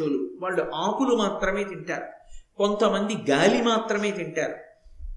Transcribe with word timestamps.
పక్షులు 0.00 0.30
వాళ్ళు 0.42 0.74
ఆకులు 0.74 1.16
మాత్రమే 1.16 1.64
తింటారు. 1.64 2.04
కొంతమంది 2.56 3.30
గాలి 3.30 3.62
మాత్రమే 3.62 4.10
తింటారు. 4.10 4.54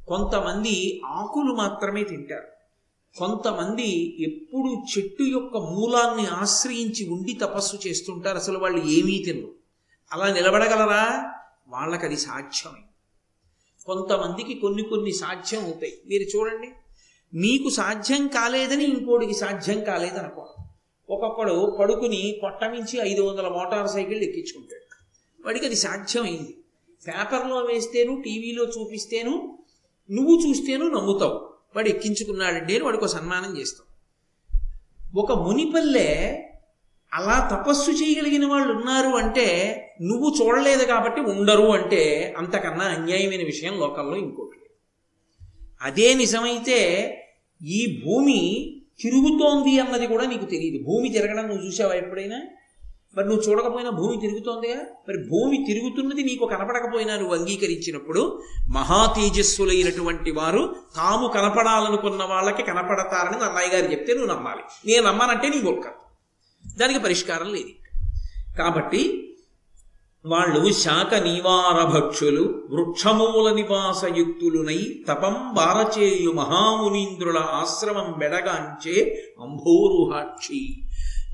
కొంతమంది 0.07 1.01
ఆకులు 1.05 1.53
మాత్రమే 1.53 2.03
తింటారు. 2.03 2.47
కొంతమంది 3.17 4.15
ఎప్పుడు 4.23 4.83
చెట్టు 4.97 5.23
యొక్క 5.23 5.57
మూలాన్ని 5.57 6.27
ఆశ్రయించి 6.27 7.09
ఉండి 7.09 7.33
తపస్సు 7.33 7.87
చేస్తుంటారు. 7.87 8.37
అసలు 8.37 8.59
వాళ్ళు 8.59 8.77
ఏమీ 8.77 9.23
తినరు. 9.25 9.55
అలా 10.11 10.33
నిలబడగలరా? 10.33 11.33
వాళ్ళకి 11.67 12.05
అది 12.05 12.17
సాధ్యమే. 12.17 12.83
కొంతమందికి 13.85 14.53
కొన్ని 14.53 14.83
కొన్ని 14.83 15.11
సాధ్యం 15.11 15.63
అవుతాయి. 15.63 16.01
మీరు 16.07 16.37
చూడండి. 16.37 16.71
మీకు 17.33 17.69
సాధ్యం 17.69 18.27
కాలేదని 18.27 18.83
ఇంకోటికి 18.83 19.33
సాధ్యం 19.33 19.83
కాలేదనుకోండి. 19.83 20.58
ఒక్కొక్కడు 21.09 21.77
పడుకుని 21.79 22.37
కొట్టమించి 22.41 22.99
ఐదు 23.01 23.21
వందల 23.21 23.47
మోటార్ 23.47 23.87
సైకిల్ 23.87 24.23
ఎక్కించుకుంటాడు. 24.23 24.95
వాడికి 25.45 25.65
అది 25.65 25.75
సాధ్యమైంది. 25.75 26.57
పేపర్లో 27.07 27.57
వేస్తేను 27.57 28.21
టీవీలో 28.21 28.63
చూపిస్తేను 28.65 29.59
నువ్వు 30.11 30.49
చూస్తేను 30.49 30.89
నమ్ముతావు. 30.89 31.49
వాడు 31.75 31.89
ఎక్కించుకున్నాడండి 31.89 32.75
అని 32.75 32.83
వాడికి 32.83 33.07
సన్మానం 33.07 33.57
చేస్తావు 33.57 33.89
ఒక 35.19 35.31
మునిపల్లె 35.31 36.39
అలా 37.13 37.49
తపస్సు 37.53 37.91
చేయగలిగిన 37.91 38.45
వాళ్ళు 38.45 38.73
ఉన్నారు 38.73 39.07
అంటే 39.07 39.47
నువ్వు 40.01 40.35
చూడలేదు 40.41 40.83
కాబట్టి 40.85 41.21
ఉండరు 41.21 41.63
అంటే 41.63 42.33
అంతకన్నా 42.37 42.85
అన్యాయమైన 42.85 43.43
విషయం 43.45 43.79
లోకల్లో 43.79 44.15
ఇంకోటి 44.15 44.57
అదే 45.81 46.13
నిజమైతే 46.13 46.79
ఈ 47.67 48.01
భూమి 48.05 48.75
తిరుగుతోంది 49.01 49.79
అన్నది 49.79 50.07
కూడా 50.07 50.25
నీకు 50.25 50.45
తెలియదు. 50.45 50.83
భూమి 50.83 51.09
తిరగడం 51.09 51.47
నువ్వు 51.47 51.65
చూసావా 51.65 51.93
ఎప్పుడైనా? 51.93 52.41
మరి 53.17 53.27
నువ్వు 53.27 53.49
చూడకపోయినా 53.49 53.89
భూమి 53.89 54.21
తిరుగుతోందిగా? 54.21 54.75
మరి 54.75 55.17
భూమి 55.17 55.65
తిరుగుతున్నది 55.67 56.23
నీకు 56.23 56.45
కనపడకపోయినా 56.45 57.17
నువ్వు 57.17 57.35
అంగీకరించినప్పుడు 57.35 58.41
మహా 58.69 59.13
తేజస్సులైనటువంటి 59.17 60.31
వారు 60.31 60.75
తాము 60.95 61.27
కనపడాలనుకున్న 61.27 62.23
వాళ్ళకి 62.23 62.63
కనపడతారని 62.63 63.43
అన్నయ్య 63.43 63.79
గారు 63.79 63.91
చెప్తే 63.91 64.13
నువ్వు 64.13 64.33
నమ్మాలి. 64.33 64.91
నేను 64.91 65.07
నమ్మానంటే 65.07 65.49
నీ 65.49 65.61
గొక్క 65.65 65.87
దానికి 66.77 66.99
పరిష్కారం 66.99 67.53
లేదు. 67.53 67.69
కాబట్టి 68.57 69.28
వాళ్ళు 70.29 70.73
శాఖ 70.73 71.13
నివారభక్షులు 71.13 72.67
వృక్షమూల 72.69 73.53
నివాసయుక్తులునై 73.53 75.03
తపం 75.07 75.53
బారచేయు 75.53 76.31
మహామునీంద్రుల 76.31 77.37
ఆశ్రమం 77.37 78.15
బెడగాంచే 78.17 79.23
అంభోరుహాక్షి. 79.41 80.81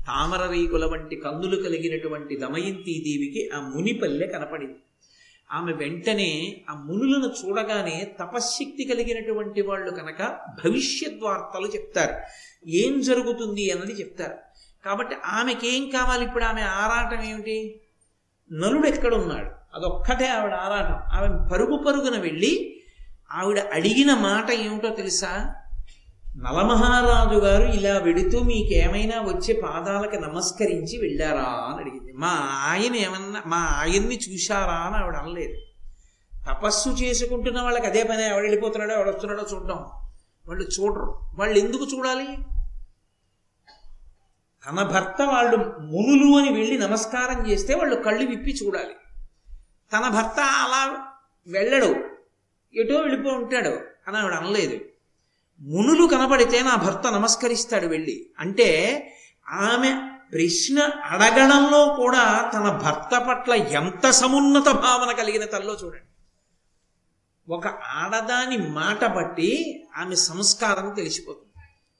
తామర 0.06 0.46
రేకుల 0.46 0.84
వంటి 0.84 1.16
కందులు 1.16 1.56
కలిగినటువంటి 1.56 2.36
దమయంతీదేవికి 2.36 3.50
ఆ 3.54 3.72
మునిపల్లె 3.74 4.26
కనపడింది. 4.26 4.76
ఆమె 5.52 5.72
వెంటనే 5.72 6.60
ఆ 6.70 6.74
మునులను 6.74 7.46
చూడగానే 7.46 8.12
తపశ్శక్తి 8.20 8.84
కలిగినటువంటి 8.84 9.62
వాళ్ళు 9.62 9.90
కనుక 9.90 10.36
భవిష్యద్వార్తలు 10.64 11.66
చెప్తారు. 11.66 12.14
ఏం 12.68 13.00
జరుగుతుంది 13.00 13.70
అన్నది 13.70 13.92
చెప్తారు. 13.92 14.34
కాబట్టి 14.84 15.16
ఆమెకేం 15.26 15.88
కావాలి 15.88 16.24
ఇప్పుడు? 16.24 16.44
ఆమె 16.44 16.62
ఆరాటం 16.62 17.24
ఏమిటి? 17.24 17.80
నలుడు 18.52 18.86
ఎక్కడున్నాడు? 18.86 19.50
అదొక్కటే 19.76 20.26
ఆవిడ 20.26 20.52
ఆరాటం. 20.54 21.18
ఆమె 21.18 21.48
పరుగు 21.52 21.84
పరుగున 21.86 22.20
వెళ్ళి 22.20 22.80
ఆవిడ 23.32 23.58
అడిగిన 23.58 24.14
మాట 24.14 24.50
ఏమిటో 24.50 24.88
తెలుసా? 24.88 25.54
నలమహారాజు 26.36 27.38
గారు 27.38 27.72
ఇలా 27.72 27.98
వెడుతూ 27.98 28.40
మీకేమైనా 28.40 29.20
వచ్చే 29.20 29.60
పాదాలకు 29.60 30.16
నమస్కరించి 30.16 30.98
వెళ్ళారా 30.98 31.42
అని 31.42 31.80
అడిగింది. 31.80 32.12
మా 32.12 32.48
ఆయన 32.50 32.96
ఏమన్నా 32.96 33.42
మా 33.46 33.56
ఆయన్ని 33.56 34.16
చూశారా 34.16 34.72
అని 34.72 34.96
ఆవిడ 34.96 35.16
అనలేదు. 35.16 35.54
తపస్సు 36.50 36.88
చేసుకుంటున్న 36.88 37.62
వాళ్ళకి 37.62 37.86
అదే 37.86 38.02
పని. 38.02 38.26
ఎవడు 38.26 38.42
వెళ్ళిపోతున్నాడో 38.42 38.94
ఎవడు 38.94 39.10
వస్తున్నాడో 39.10 39.46
చూడడం. 39.54 39.76
వాళ్ళు 40.48 40.64
చూడరు. 40.64 41.20
వాళ్ళు 41.34 41.58
ఎందుకు 41.58 41.84
చూడాలి? 41.84 42.28
తన 44.66 44.82
భర్త 44.82 45.22
వాళ్ళు 45.22 45.56
మునులు 45.80 46.36
అని 46.36 46.52
వెళ్ళి 46.52 46.78
నమస్కారం 46.78 47.50
చేస్తే 47.50 47.74
వాళ్ళు 47.74 47.96
కళ్ళు 47.96 48.26
విప్పి 48.26 48.50
చూడాలి. 48.50 48.94
తన 49.92 50.08
భర్త 50.08 50.40
అలా 50.40 51.06
వెళ్ళడు. 51.46 51.96
ఎటో 52.74 52.96
వెళ్ళిపో 52.96 53.28
ఉంటాడు 53.28 53.68
అని 54.08 54.16
ఆవిడ 54.16 54.32
అనలేదు. 54.32 54.80
మునులు 55.60 56.06
కనపడితే 56.06 56.62
నా 56.62 56.74
భర్త 56.74 57.12
నమస్కరిస్తాడు 57.12 57.86
వెళ్ళి. 57.86 58.30
అంటే 58.38 59.00
ఆమె 59.48 60.10
ప్రశ్న 60.32 60.78
అడగడంలో 60.82 61.94
కూడా 61.94 62.50
తన 62.54 62.80
భర్త 62.84 63.26
పట్ల 63.28 63.52
ఎంత 63.52 64.10
సమున్నత 64.10 64.68
భావన 64.68 65.12
కలిగిన 65.12 65.44
తల్లో 65.44 65.76
చూడండి. 65.84 66.06
ఒక 67.52 67.66
ఆడదాని 67.82 68.56
మాట 68.56 69.04
బట్టి 69.04 69.84
ఆమె 69.96 70.14
సంస్కారం 70.14 70.94
తెలిసిపోతుంది. 70.94 71.45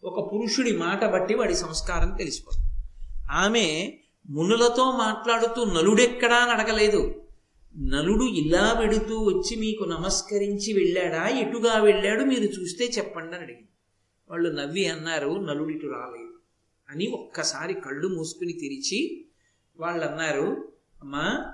ఒక 0.06 0.32
పురుషుడి 0.32 0.76
మాట 0.76 1.04
బట్టి 1.04 1.34
వాడి 1.34 1.56
సంస్కారం 1.56 2.10
తెలిసిపోతుంది. 2.10 2.86
ఆమె 3.32 3.92
మునులతో 4.30 4.90
మాట్లాడుతూ 4.90 5.64
నలుడెక్కడా 5.64 6.36
అని 6.36 6.50
అడగలేదు. 6.50 7.14
నలుడు 7.78 8.24
ఇలా 8.24 8.76
వెడుతూ 8.80 9.18
వచ్చి 9.18 9.56
మీకు 9.56 9.84
నమస్కరించి 9.84 10.72
వెళ్ళాడా? 10.72 11.28
ఎటుగా 11.28 11.78
వెళ్ళాడు? 11.78 12.24
మీరు 12.24 12.42
చూస్తే 12.42 12.84
చెప్పండి 12.84 13.34
అని 13.34 13.44
అడిగింది. 13.44 13.68
వాళ్ళు 14.30 14.50
నవ్వి 14.50 14.88
అన్నారు 14.88 15.28
నలుడిటు 15.28 15.86
రాలేదు 15.86 16.34
అని 16.90 17.06
ఒక్కసారి 17.06 17.74
కళ్ళు 17.74 18.08
మూసుకుని 18.08 18.52
తెరిచి 18.52 19.26
వాళ్ళు 19.80 20.06
అన్నారు 20.06 20.68
అమ్మా 21.02 21.44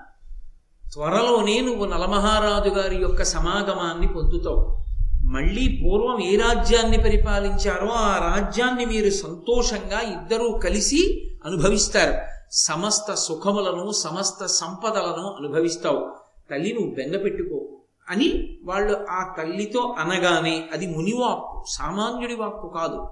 త్వరలోనే 0.93 1.61
నువ్వు 1.61 1.85
నలమహారాజు 1.85 2.69
గారి 2.69 2.95
యొక్క 2.95 3.23
సమాగమాన్ని 3.23 4.07
పొందుతావు. 4.07 4.82
మళ్ళీ 5.23 5.81
పూర్వం 5.83 6.23
ఏ 6.23 6.37
రాజ్యాన్ని 6.37 6.97
పరిపాలించారో 6.97 7.87
ఆ 7.87 8.35
రాజ్యాన్ని 8.35 8.85
మీరు 8.85 9.09
సంతోషంగా 9.09 9.99
ఇద్దరూ 9.99 10.51
కలిసి 10.63 11.29
అనుభవిస్తారు. 11.45 12.13
సమస్త 12.51 13.13
సుఖములను 13.13 13.91
సమస్త 13.91 14.45
సంపదలను 14.45 15.35
అనుభవిస్తావు. 15.39 16.11
తల్లి 16.51 16.73
నువ్వు 16.73 16.95
బెంగ 16.95 17.17
పెట్టుకో 17.17 17.67
అని 18.09 18.57
వాళ్ళు 18.63 19.07
ఆ 19.09 19.35
తల్లితో 19.37 19.95
అనగానే 19.99 20.69
అది 20.73 20.87
మునివాక్కు 20.87 21.63
సామాన్యుడి 21.67 22.35
వాక్కు 22.35 22.67
కాదు. 22.67 23.07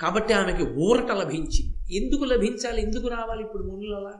కాబట్టి 0.00 0.34
ఆమెకి 0.34 0.62
ఊరట 0.62 1.12
లభించింది. 1.12 1.96
ఎందుకు 1.96 2.24
లభించాలి? 2.24 2.82
ఎందుకు 2.82 3.08
రావాలి 3.08 3.42
ఇప్పుడు 3.42 3.62
మునులలా? 3.62 4.12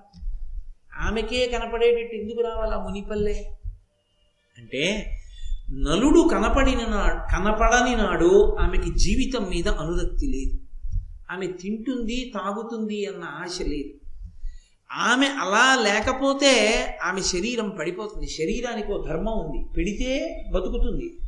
ఆమెకే 1.00 1.46
కనపడేటట్టు 1.46 2.16
ఎందుకు 2.16 2.40
రావాలి 2.40 2.72
ఆ 2.72 2.82
మునిపల్లె? 2.82 3.44
అంటే 4.58 5.10
నలుడు 5.74 6.28
కనపడిన 6.32 6.78
కనపడని 7.32 7.96
నాడు 7.96 8.56
ఆమెకి 8.60 8.98
జీవితం 8.98 9.48
మీద 9.48 9.68
అనురక్తి 9.68 10.26
లేదు. 10.26 10.58
ఆమె 11.30 11.46
తింటుంది 11.46 12.32
తాగుతుంది 12.34 13.06
అన్న 13.06 13.24
ఆశ 13.24 13.58
లేదు. 13.62 13.94
ఆమె 14.92 15.26
అలా 15.26 15.82
లేకపోతే 15.82 16.84
ఆమె 17.04 17.22
శరీరం 17.22 17.70
పడిపోతుంది. 17.70 18.26
శరీరానికి 18.26 18.92
ఓ 18.92 19.04
ధర్మం 19.08 19.32
ఉంది. 19.32 19.74
పెడితే 19.76 20.42
బతుకుతుంది. 20.54 21.18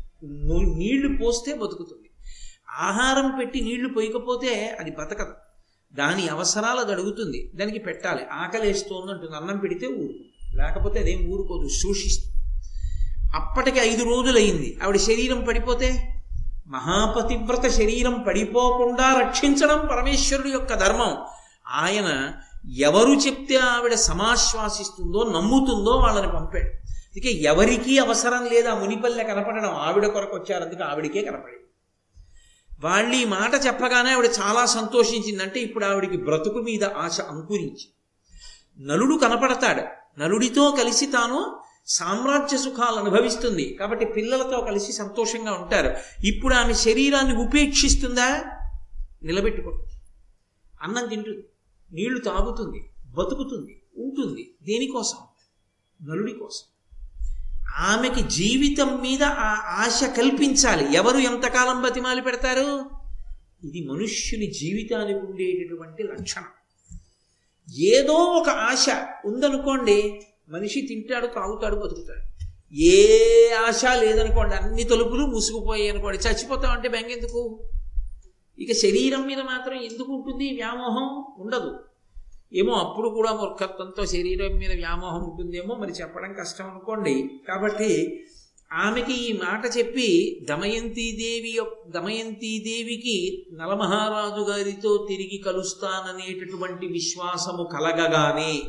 నీళ్ళు 0.78 1.16
పోస్తే 1.16 1.55
బతుకుతుంది. 1.55 2.11
ఆహారం 2.71 3.37
పెట్టి 3.38 3.61
నీళ్ళు 3.61 3.88
పోయకపోతే 3.88 4.76
అది 4.81 4.91
బతకదు. 4.91 5.34
దాని 5.93 6.28
అవసరాలు 6.28 6.81
అది 6.81 6.93
అడుగుతుంది. 6.93 7.53
దానికి 7.55 7.78
పెట్టాలి. 7.78 8.25
ఆకలేస్తోంది 8.32 9.12
అంటుంది 9.12 9.37
అన్నం 9.37 9.59
పెడితే 9.59 9.87
ఊరుకుంది 9.87 10.56
లేకపోతే 10.56 11.00
అదేం 11.00 11.28
ఊరుకోదు. 11.28 11.69
శోషిస్తుంది. 11.69 12.44
అప్పటికి 13.34 13.78
ఐదు 13.78 14.04
రోజులైంది 14.04 14.78
ఆవిడ 14.82 14.96
శరీరం 14.96 15.44
పడిపోతే 15.44 16.08
మహాపతివ్రత 16.66 17.66
శరీరం 17.68 18.24
పడిపోకుండా 18.28 19.20
రక్షించడం 19.20 19.88
పరమేశ్వరుడు 19.90 20.48
యొక్క 20.48 20.74
ధర్మం. 20.74 21.16
ఆయన 21.68 22.32
ఎవరు 22.76 23.12
చెప్తే 23.12 23.56
ఆవిడ 23.56 23.94
సమాశ్వాసిస్తుందో 23.94 25.22
నమ్ముతుందో 25.22 25.90
వాళ్ళని 25.90 26.32
పంపాడు. 26.32 26.84
అందుకే 26.84 27.31
ఎవరికీ 27.31 27.98
అవసరం 27.98 28.44
లేదు 28.44 28.69
ఆ 28.69 28.75
మునిపల్లె 28.75 29.25
కనపడడం. 29.25 29.70
ఆవిడ 29.70 30.06
కొరకు 30.06 30.37
వచ్చారు 30.37 30.64
అందుకే 30.64 30.82
ఆవిడకే 30.82 31.22
కనపడింది. 31.22 31.64
వాళ్ళు 32.84 33.14
ఈ 33.14 33.25
మాట 33.25 33.66
చెప్పగానే 33.66 34.10
ఆవిడ 34.10 34.28
చాలా 34.40 34.66
సంతోషించిందంటే 34.66 35.60
ఇప్పుడు 35.60 35.84
ఆవిడికి 35.84 36.16
బ్రతుకు 36.16 36.58
మీద 36.58 36.84
ఆశ 36.84 37.20
అంకురించి 37.20 37.88
నలుడు 38.87 39.16
కనపడతాడు. 39.16 39.82
నలుడితో 40.20 40.70
కలిసి 40.70 41.06
తాను 41.06 41.63
సామ్రాజ్య 41.86 42.58
సుఖాలు 42.58 42.96
అనుభవిస్తుంది. 42.96 43.76
కాబట్టి 43.81 44.04
పిల్లలతో 44.04 44.60
కలిసి 44.60 44.92
సంతోషంగా 44.92 45.52
ఉంటారు. 45.52 45.96
ఇప్పుడు 46.26 46.54
ఆమె 46.54 46.75
శరీరాన్ని 46.75 47.36
ఉపేక్షిస్తుందా? 47.36 48.44
నిలబెట్టుకుంటుంది 49.22 50.00
అన్నం 50.82 51.08
తింటుంది. 51.08 51.44
నీళ్ళు 51.92 52.19
తాగుతుంది. 52.19 52.90
బతుకుతుంది. 53.06 53.82
ఉంటుంది. 53.96 54.54
దేనికోసం? 54.62 55.19
నలుడి 56.08 56.32
కోసం. 56.32 56.64
ఆమెకి 57.76 58.28
జీవితం 58.28 59.00
మీద 59.00 59.22
ఆ 59.22 59.54
ఆశ 59.66 60.04
కల్పించాలి. 60.04 60.96
ఎవరు 60.96 61.19
ఎంతకాలం 61.19 61.82
బతిమాలి 61.82 62.22
పెడతారు? 62.22 62.90
ఇది 63.64 63.87
మనుష్యుని 63.87 64.46
జీవితానికి 64.46 65.19
ఉండేటటువంటి 65.19 66.02
లక్షణం. 66.02 66.44
ఏదో 67.75 68.12
ఒక 68.12 68.48
ఆశ 68.48 68.87
ఉందనుకోండి 69.25 70.20
మనిషి 70.49 70.81
తింటాడు 70.81 71.26
తాగుతాడు 71.26 71.76
బతుకుతాడు. 71.76 72.35
ఏ 72.75 73.50
ఆశ 73.50 73.85
లేదనుకోండి 73.85 74.55
అన్ని 74.55 74.85
తలుపులు 74.85 75.26
మూసుకుపోయాయి 75.26 75.91
అనుకోండి 75.91 76.19
చచ్చిపోతామంటే 76.19 76.88
బెంగెందుకు? 76.88 77.61
ఇక 78.58 78.73
శరీరం 78.73 79.26
మీద 79.26 79.38
మాత్రం 79.38 79.75
ఎందుకు 79.75 80.12
ఉంటుంది 80.12 80.50
వ్యామోహం? 80.55 81.25
ఉండదు. 81.38 81.79
ఏమో 82.55 82.73
అప్పుడు 82.73 83.08
కూడా 83.08 83.32
మూర్ఖత్వంతో 83.32 84.06
శరీరం 84.06 84.58
మీద 84.58 84.73
వ్యామోహం 84.75 85.23
ఉంటుందేమో 85.23 85.75
మరి 85.75 85.93
చెప్పడం 85.93 86.32
కష్టం 86.32 86.70
అనుకోండి. 86.70 87.31
కాబట్టి 87.49 88.25
ఆమెకి 88.73 89.31
ఈ 89.31 89.32
మాట 89.32 89.79
చెప్పి 89.79 90.38
దమయంతీదేవి 90.50 91.58
దమయంతీదేవికి 91.88 93.47
నలమహారాజు 93.52 94.50
గారితో 94.50 95.06
తిరిగి 95.08 95.43
కలుస్తాననేటటువంటి 95.47 96.87
విశ్వాసము 96.87 97.69
కలగగానే 97.73 98.62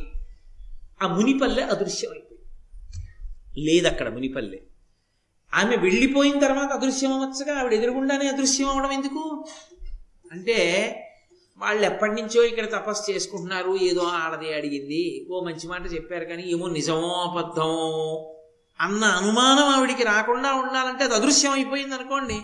ఆ 1.02 1.06
మునిపల్లె 1.06 1.62
అదృశ్యమైపోయింది. 1.62 3.88
అక్కడ 3.88 4.08
మునిపల్లె. 4.08 4.58
ఆమె 5.54 5.76
వెళ్ళిపోయిన 5.76 6.38
తర్వాత 6.38 6.72
అదృశ్యం 6.72 7.12
అవ్వచ్చుగా 7.12 7.58
ఆవిడ 7.58 7.72
ఎదురుగుండానే 7.72 8.28
అదృశ్యం 8.28 8.68
అవడం 8.68 8.92
ఎందుకు? 8.92 9.46
అంటే 10.32 10.86
వాళ్ళు 11.58 11.86
ఎప్పటి 11.86 12.12
నుంచో 12.12 12.42
ఇక్కడ 12.42 12.70
తపస్సు 12.70 13.10
చేసుకుంటున్నారు 13.10 13.76
ఏదో 13.76 14.00
ఆడది 14.00 14.54
అడిగింది 14.54 15.26
ఓ 15.30 15.44
మంచి 15.44 15.68
మాట 15.68 15.92
చెప్పారు 15.92 16.24
కానీ 16.24 16.44
ఏమో 16.46 16.66
నిజమో 16.66 16.98
అబద్ధమో 16.98 18.28
అన్న 18.80 19.04
అనుమానం 19.04 19.64
ఆవిడికి 19.64 20.04
రాకుండా 20.04 20.54
ఉండాలంటే 20.54 21.04
అది 21.04 21.14
అదృశ్యం 21.14 21.52
అయిపోయింది 21.52 21.94
అనుకోండి 21.94 22.40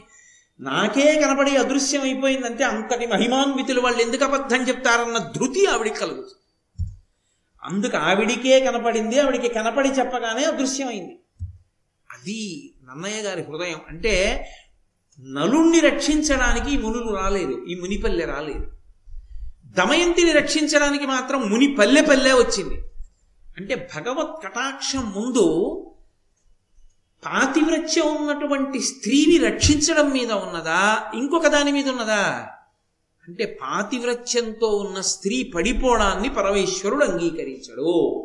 నాకే 0.61 1.21
కనపడి 1.21 1.57
అదృశ్యం 1.57 2.03
అయిపోయిందంటే 2.03 2.65
అంతటి 2.65 3.07
మహిమాన్వితులు 3.07 3.81
వాళ్ళు 3.81 4.01
ఎందుకు 4.01 4.25
అబద్ధం 4.25 4.57
చెప్తారన్న 4.57 5.19
ధృతి 5.19 5.67
ఆవిడికి 5.67 5.97
కలుగుతుంది. 5.97 6.42
అందుకు 7.65 7.97
ఆవిడికే 7.97 8.61
కనపడింది 8.61 9.21
ఆవిడికి 9.21 9.49
కనపడి 9.49 9.89
చెప్పగానే 9.89 10.45
అదృశ్యమైంది 10.45 11.19
అది 12.11 12.75
నన్నయ్య 12.85 13.23
గారి 13.23 13.43
హృదయం. 13.43 13.81
అంటే 13.89 14.47
నలుణ్ణి 15.21 15.81
రక్షించడానికి 15.81 16.75
ఈ 16.75 16.79
మునులు 16.79 17.17
రాలేదు 17.17 17.65
ఈ 17.69 17.75
మునిపల్లె 17.75 18.25
రాలేదు. 18.25 18.73
దమయంతిని 19.65 20.33
రక్షించడానికి 20.33 21.07
మాత్రం 21.07 21.51
ముని 21.51 21.75
పల్లె 21.75 22.01
పల్లె 22.01 22.33
వచ్చింది. 22.33 22.75
అంటే 23.57 23.89
భగవత్ 23.97 24.45
కటాక్షం 24.45 25.11
ముందు 25.11 25.79
పాతివ్రత్యం 27.27 28.17
ఉన్నటువంటి 28.17 28.81
స్త్రీని 28.81 29.39
రక్షించడం 29.39 30.11
మీద 30.11 30.33
ఉన్నదా 30.33 31.11
ఇంకొక 31.15 31.47
దాని 31.47 31.73
మీద 31.73 31.89
ఉన్నదా? 31.89 32.51
అంటే 33.29 33.59
పాతివ్రత్యంతో 33.63 34.67
ఉన్న 34.67 35.01
స్త్రీ 35.01 35.53
పడిపోవడాన్ని 35.55 36.29
పరమేశ్వరుడు 36.29 37.05
అంగీకరించడు. 37.05 38.19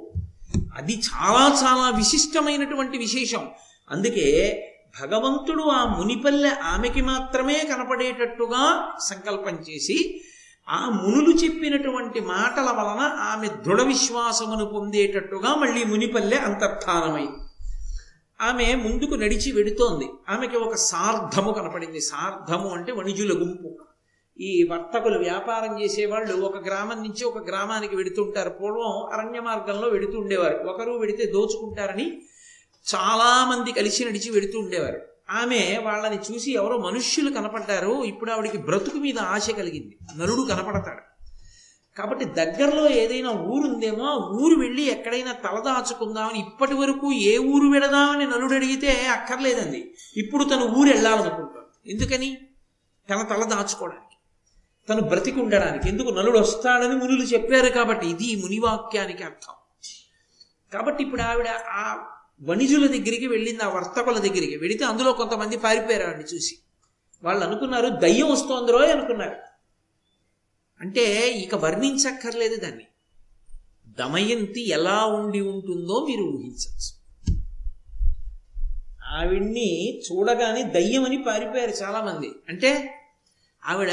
అది 0.77 0.93
చాలా 0.93 1.59
చాలా 1.63 1.97
విశిష్టమైనటువంటి 1.97 2.97
విశేషం. 2.97 3.47
అందుకే 3.91 4.63
భగవంతుడు 5.01 5.63
ఆ 5.63 5.97
మునిపల్లె 5.99 6.49
ఆమెకి 6.49 7.01
మాత్రమే 7.01 7.67
కనపడేటట్టుగా 7.71 8.91
సంకల్పం 9.01 9.57
చేసి 9.69 10.21
ఆ 10.69 10.89
మునులు 10.89 11.35
చెప్పినటువంటి 11.35 12.19
మాటల 12.19 12.61
వలన 12.61 13.17
ఆమె 13.21 13.47
దృఢ 13.47 13.81
విశ్వాసమును 13.81 14.65
పొందేటట్టుగా 14.65 15.55
మళ్ళీ 15.55 15.83
మునిపల్లె 15.83 16.37
అంతర్ధానమైంది 16.37 17.47
ఆమె 18.41 18.75
ముందుకు 18.75 19.15
నడిచి 19.15 19.51
వెడుతోంది. 19.51 20.07
ఆమెకి 20.29 20.57
ఒక 20.57 20.75
సార్ధము 20.75 21.51
కనపడింది. 21.51 22.01
సార్ధము 22.01 22.69
అంటే 22.69 22.91
వణిజుల 22.91 23.41
గుంపు. 23.41 23.77
ఈ 24.39 24.63
వర్తకులు 24.63 25.19
వ్యాపారం 25.19 25.81
చేసేవాళ్ళు 25.81 26.41
ఒక 26.41 26.65
గ్రామం 26.65 26.97
నుంచి 26.97 27.23
ఒక 27.23 27.47
గ్రామానికి 27.47 27.95
వెడుతుంటారు. 27.95 28.49
పూర్వం 28.49 29.13
అరణ్య 29.13 29.39
మార్గంలో 29.39 29.87
వెడుతూ 29.87 30.19
ఉండేవారు. 30.19 30.57
ఒకరు 30.57 30.91
వెడితే 30.91 31.25
దోచుకుంటారని 31.25 32.21
చాలామంది 32.95 33.71
కలిసి 33.71 34.05
నడిచి 34.05 34.31
వెడుతూ 34.31 34.59
ఉండేవారు. 34.59 35.01
ఆమె 35.29 35.79
వాళ్ళని 35.83 36.19
చూసి 36.31 36.51
ఎవరో 36.51 36.77
మనుష్యులు 36.77 37.31
కనపడ్డారు. 37.31 38.03
ఇప్పుడు 38.03 38.31
ఆవిడికి 38.31 38.57
బ్రతుకు 38.57 38.97
మీద 38.97 39.19
ఆశ 39.19 39.49
కలిగింది. 39.49 39.97
నరుడు 40.17 40.41
కనపడతాడు. 40.41 41.01
కాబట్టి 41.97 42.25
దగ్గరలో 42.25 42.89
ఏదైనా 42.89 43.31
ఊరుందేమో 43.31 44.05
ఆ 44.05 44.29
ఊరు 44.41 44.59
వెళ్ళి 44.59 44.83
ఎక్కడైనా 44.83 45.31
తలదాచుకుందామని 45.31 46.39
ఇప్పటి 46.39 46.73
వరకు 46.73 47.11
ఏ 47.11 47.37
ఊరు 47.37 47.67
వెడదామని 47.67 48.25
నలుడు 48.25 48.53
అడిగితే 48.53 49.07
అక్కర్లేదండి. 49.07 49.93
ఇప్పుడు 50.17 50.43
తను 50.43 50.65
ఊరు 50.65 50.89
వెళ్ళాలనుకుంటాడు 50.89 51.89
ఎందుకని? 51.89 52.37
తన 53.09 53.21
తల 53.21 53.43
దాచుకోవడానికి. 53.43 54.06
తను 54.89 55.01
బ్రతికి 55.01 55.39
ఉండడానికి 55.39 55.89
ఎందుకు 55.89 56.09
నలుడు 56.09 56.39
వస్తాడని 56.39 56.95
మునులు 56.95 57.23
చెప్పారు 57.23 57.69
కాబట్టి 57.69 58.07
ఇది 58.07 58.41
మునివాక్యానికి 58.41 59.23
అర్థం. 59.23 59.53
కాబట్టి 60.73 61.03
ఇప్పుడు 61.03 61.21
ఆవిడ 61.21 61.47
ఆ 61.67 62.07
వణిజుల 62.43 62.87
దగ్గరికి 62.87 63.27
వెళ్ళింది 63.27 63.63
ఆ 63.63 63.69
వర్తకుల 63.69 64.17
దగ్గరికి 64.17 64.55
వెళితే 64.55 64.85
అందులో 64.85 65.13
కొంతమంది 65.13 65.57
పారిపోయారు 65.57 66.03
ఆవిడని 66.03 66.35
చూసి. 66.35 66.57
వాళ్ళు 67.23 67.45
అనుకున్నారు 67.45 67.87
దయ్యం 67.87 68.31
వస్తోందిరో 68.31 68.77
అనుకున్నారు. 68.77 69.35
అంటే 70.81 71.31
ఇక 71.31 71.55
వర్ణించక్కర్లేదు 71.55 72.55
దాన్ని. 72.55 72.83
దమయంతి 73.87 74.69
ఎలా 74.69 75.05
ఉండి 75.05 75.41
ఉంటుందో 75.41 76.07
మీరు 76.09 76.23
ఊహించవచ్చు. 76.23 76.97
ఆవిడ్ని 79.17 79.99
చూడగానే 79.99 80.63
దయ్యమని 80.63 81.23
పారిపోయారు 81.23 81.71
చాలామంది. 81.71 82.31
అంటే 82.49 82.99
ఆవిడ 83.65 83.91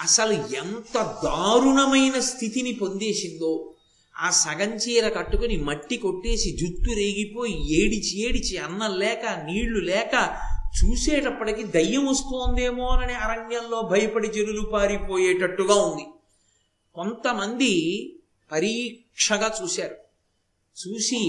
అసలు 0.00 0.32
ఎంత 0.32 1.20
దారుణమైన 1.24 2.20
స్థితిని 2.20 2.72
పొందేసిందో 2.72 3.74
ఆ 4.18 4.30
సగం 4.30 4.74
చీర 4.74 5.08
కట్టుకుని 5.08 5.56
మట్టి 5.56 5.96
కొట్టేసి 5.96 6.50
జుత్తు 6.50 6.94
రేగిపోయి 6.94 7.74
ఏడిచి 7.74 8.28
ఏడిచి 8.28 8.58
అన్నం 8.58 8.98
లేక 8.98 9.26
నీళ్ళు 9.26 9.80
లేక 9.80 10.38
చూసేటప్పటికి 10.84 11.64
దయ్యం 11.64 12.06
వస్తోందేమోనని 12.06 13.12
అరణ్యంలో 13.12 13.82
భయపడి 13.82 14.28
జనులు 14.28 14.62
పారిపోయేటట్టుగా 14.62 15.74
ఉంది. 15.74 16.04
కొంతమంది 16.94 17.72
పరీక్షగా 18.52 19.54
చూశారు. 19.62 19.96
చూసి 20.86 21.22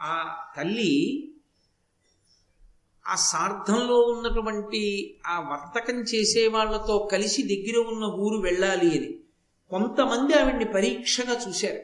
ఆ 0.00 0.44
తల్లి 0.56 1.28
ఆ 3.06 3.14
సార్థంలో 3.14 4.00
ఉన్నటువంటి 4.00 5.14
ఆ 5.26 5.40
వర్తకం 5.40 6.00
చేసే 6.00 6.48
వాళ్ళతో 6.48 7.08
కలిసి 7.12 7.42
దగ్గర 7.42 7.88
ఉన్న 7.88 8.04
ఊరు 8.04 8.36
వెళ్ళాలి 8.36 8.98
అని. 8.98 9.18
కొంతమంది 9.70 10.34
ఆవిడ్ని 10.34 10.64
పరీక్షగా 10.64 11.48
చూశారు. 11.48 11.80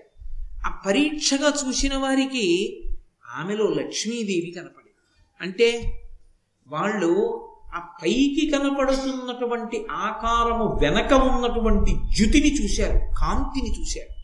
ఆ 0.66 0.83
పరీక్షగా 0.87 1.69
చూసిన 1.69 1.97
వారికి 1.97 2.47
ఆమెలో 3.28 3.69
లక్ష్మీదేవి 3.69 4.50
కనపడింది. 4.50 4.92
అంటే 5.40 5.99
వాళ్ళు 6.66 7.45
ఆ 7.75 7.78
పైకి 7.78 8.50
కనపడుతున్నటువంటి 8.50 9.87
ఆకారము 9.90 10.78
వెనక 10.82 11.12
ఉన్నటువంటి 11.12 11.96
జ్యుతిని 12.16 12.64
చూశారు 12.64 12.98
కాంతిని 13.20 13.80
చూశారు. 13.80 14.18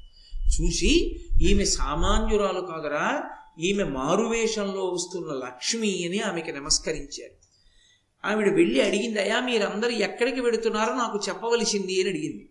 చూసి 0.46 1.20
ఈమె 1.42 1.64
సామాన్యురాలు 1.64 2.60
కాదురా 2.60 3.22
ఈమె 3.60 3.84
మారువేషంలో 3.84 4.84
వస్తున్న 4.84 5.32
లక్ష్మి 5.32 6.04
అని 6.06 6.20
ఆమెకి 6.20 6.52
నమస్కరించారు. 6.52 7.44
ఆవిడ 8.32 8.54
వెళ్ళి 8.54 8.80
అడిగింది 8.80 9.20
అయ్యా 9.20 9.40
మీరందరూ 9.40 9.90
ఎక్కడికి 9.90 10.40
వెడుతున్నారో? 10.40 10.94
నాకు 10.94 11.20
చెప్పవలసింది 11.28 12.00
అని 12.00 12.10
అడిగింది. 12.10 12.48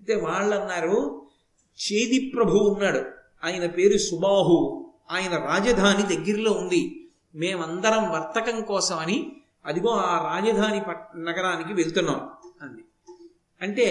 అయితే 0.00 0.14
వాళ్ళు 0.14 0.56
అన్నారు 0.56 1.22
చేది 1.76 2.32
ప్రభు 2.36 2.58
ఉన్నాడు. 2.58 3.02
ఆయన 3.44 3.66
పేరు 3.66 3.98
సుబాహు. 3.98 4.90
ఆయన 5.10 5.36
రాజధాని 5.36 6.16
దగ్గరలో 6.16 6.52
ఉంది. 6.52 7.08
మేమందరం 7.34 8.10
వర్తకం 8.10 8.60
కోసమని 8.60 9.32
అదిగో 9.66 9.90
ఆ 9.90 10.34
రాజధాని 10.34 10.80
నగరానికి 11.22 11.72
వెళ్తున్నాం 11.72 12.30
అంది. 12.62 12.84
అంటే 13.62 13.86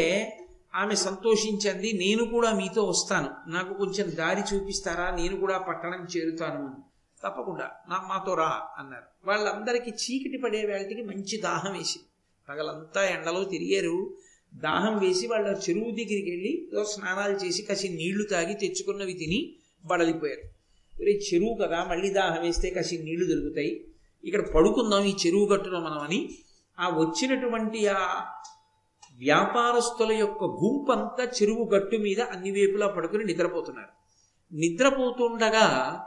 ఆమె 0.75 0.95
సంతోషించింది 0.95 1.93
నేను 1.93 2.25
కూడా 2.25 2.53
మీతో 2.53 2.83
వస్తాను. 2.83 3.29
నాకు 3.47 3.73
కొంచెం 3.73 4.11
దారి 4.15 4.55
చూపిస్తారా? 4.55 5.15
నేను 5.15 5.37
కూడా 5.37 5.57
పట్టణం 5.57 6.07
చేరుతాను 6.17 6.65
అని 6.65 6.81
తప్పకుండా 7.23 7.71
నా 7.89 8.05
మాతో 8.09 8.33
రా 8.33 8.61
అన్నారు. 8.77 9.27
వాళ్ళందరికీ 9.27 9.91
చీకటి 9.91 10.37
పడే 10.37 10.65
వేళటికి 10.65 11.03
మంచి 11.03 11.37
దాహం 11.37 11.77
వేసింది. 11.77 12.07
పగలంతా 12.49 13.05
ఎండలో 13.05 13.43
తిరిగారు. 13.43 14.17
దాహం 14.55 14.99
వేసి 14.99 15.27
వాళ్ళ 15.27 15.47
చెరువు 15.47 15.91
దగ్గరికి 15.91 16.29
వెళ్ళి 16.29 16.71
స్నానాలు 16.83 17.33
చేసి 17.33 17.61
కసి 17.61 17.89
నీళ్ళు 17.89 18.23
తాగి 18.23 18.53
తెచ్చుకున్నవి 18.53 19.13
తిని 19.13 19.55
బడలిపోయారు. 19.85 20.41
ఒరే 21.01 21.11
చెరువు 21.11 21.57
కదా 21.61 21.83
మళ్ళీ 21.83 22.09
దాహం 22.09 22.41
వేస్తే 22.41 22.69
కసి 22.69 22.97
నీళ్ళు 22.97 23.25
దొరుకుతాయి. 23.25 23.83
ఇక్కడ 24.25 24.47
పడుకుందాం 24.55 25.03
ఈ 25.03 25.15
చెరువు 25.25 25.45
గట్టులో 25.45 25.79
మనం 25.79 25.99
అని. 25.99 26.29
ఆ 26.79 26.89
వచ్చినటువంటి 26.89 27.87
ఆ 27.87 28.25
వ్యాపారస్తుల 29.17 30.11
యొక్క 30.11 30.43
గుంపంతా 30.43 31.23
చెరువు 31.23 31.69
గట్టు 31.75 31.97
మీద 31.97 32.21
అన్ని 32.21 32.51
వైపులా 32.51 32.87
పడుకుని 32.87 33.25
నిద్రపోతున్నారు. 33.25 33.93
నిద్రపోతుండగా 34.55 35.99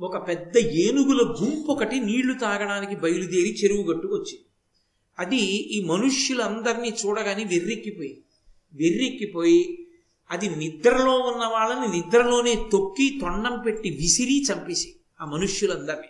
ఒక 0.00 0.28
పెద్ద 0.28 0.58
ఏనుగుల 0.58 1.36
గుంపు 1.42 1.72
ఒకటి 1.72 2.00
నీళ్ళు 2.00 2.34
తాగడానికి 2.34 2.96
బయలుదేరి 2.96 3.56
చెరువు 3.64 3.82
గట్టుకు 3.82 4.14
వచ్చింది. 4.14 4.44
అది 5.18 5.36
ఈ 5.46 5.84
మనుష్యులందరినీ 5.84 6.88
చూడగానే 6.88 7.44
వెర్రెక్కిపోయి 7.44 8.24
వెర్రెక్కిపోయి 8.74 9.86
అది 10.30 10.48
నిద్రలో 10.56 11.18
ఉన్న 11.18 11.46
వాళ్ళని 11.46 11.96
నిద్రలోనే 11.96 12.68
తొక్కి 12.72 13.18
తొండం 13.20 13.62
పెట్టి 13.66 13.90
విసిరి 13.90 14.44
చంపేసి 14.52 14.94
ఆ 15.20 15.24
మనుష్యులందరినీ. 15.24 16.08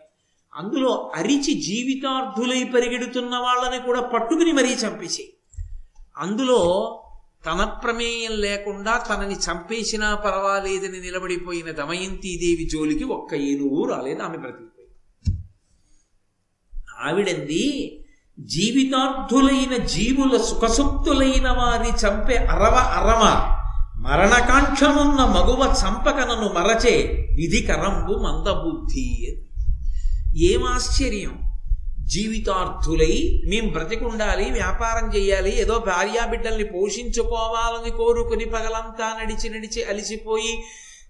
అందులో 0.52 0.92
అరిచి 1.14 1.52
జీవితార్థులై 1.60 2.64
పరిగెడుతున్న 2.64 3.36
వాళ్ళని 3.36 3.82
కూడా 3.82 4.00
పట్టుకుని 4.12 4.52
మరీ 4.52 4.72
చంపేసి 4.74 5.24
అందులో 6.18 6.60
తన 7.46 7.64
ప్రమేయం 7.84 8.32
లేకుండా 8.38 8.98
తనని 8.98 9.34
చంపేసినా 9.36 10.14
పర్వాలేదని 10.14 11.00
నిలబడిపోయిన 11.00 11.70
దమయంతీదేవి 11.70 12.64
జోలికి 12.72 13.04
ఒక్క 13.10 13.34
ఏనుగు 13.44 13.86
రాలేదు 13.90 14.22
ఆమె 14.22 14.36
బ్రతికిపోయింది. 14.36 14.96
ఆవిడంది 17.00 17.62
జీవితార్థులైన 18.38 19.76
జీవుల 19.86 20.36
సుఖసుప్తులైన 20.40 21.48
వారి 21.50 21.90
చంపే 22.02 22.36
అరవ 22.52 22.76
అరవ 22.98 23.22
మరణకాంక్షనున్న 24.00 25.20
మగువ 25.34 25.62
చంపకనను 25.80 26.48
మరచే 26.52 26.94
విధి 27.36 27.60
కరంబు 27.62 28.14
మందబుద్ధి 28.22 29.06
ఏం 30.36 30.64
ఆశ్చర్యం? 30.64 31.50
జీవితార్థులై 32.06 33.40
మేం 33.44 33.68
బ్రతికుండాలి 33.68 34.50
వ్యాపారం 34.50 35.14
చేయాలి 35.16 35.50
ఏదో 35.50 35.78
భార్యాబిడ్డల్ని 35.78 36.64
పోషించుకోవాలని 36.64 37.90
కోరుకుని 37.90 38.44
పగలంతా 38.44 39.18
నడిచి 39.20 39.50
నడిచి 39.50 39.84
అలిసిపోయి 39.84 40.58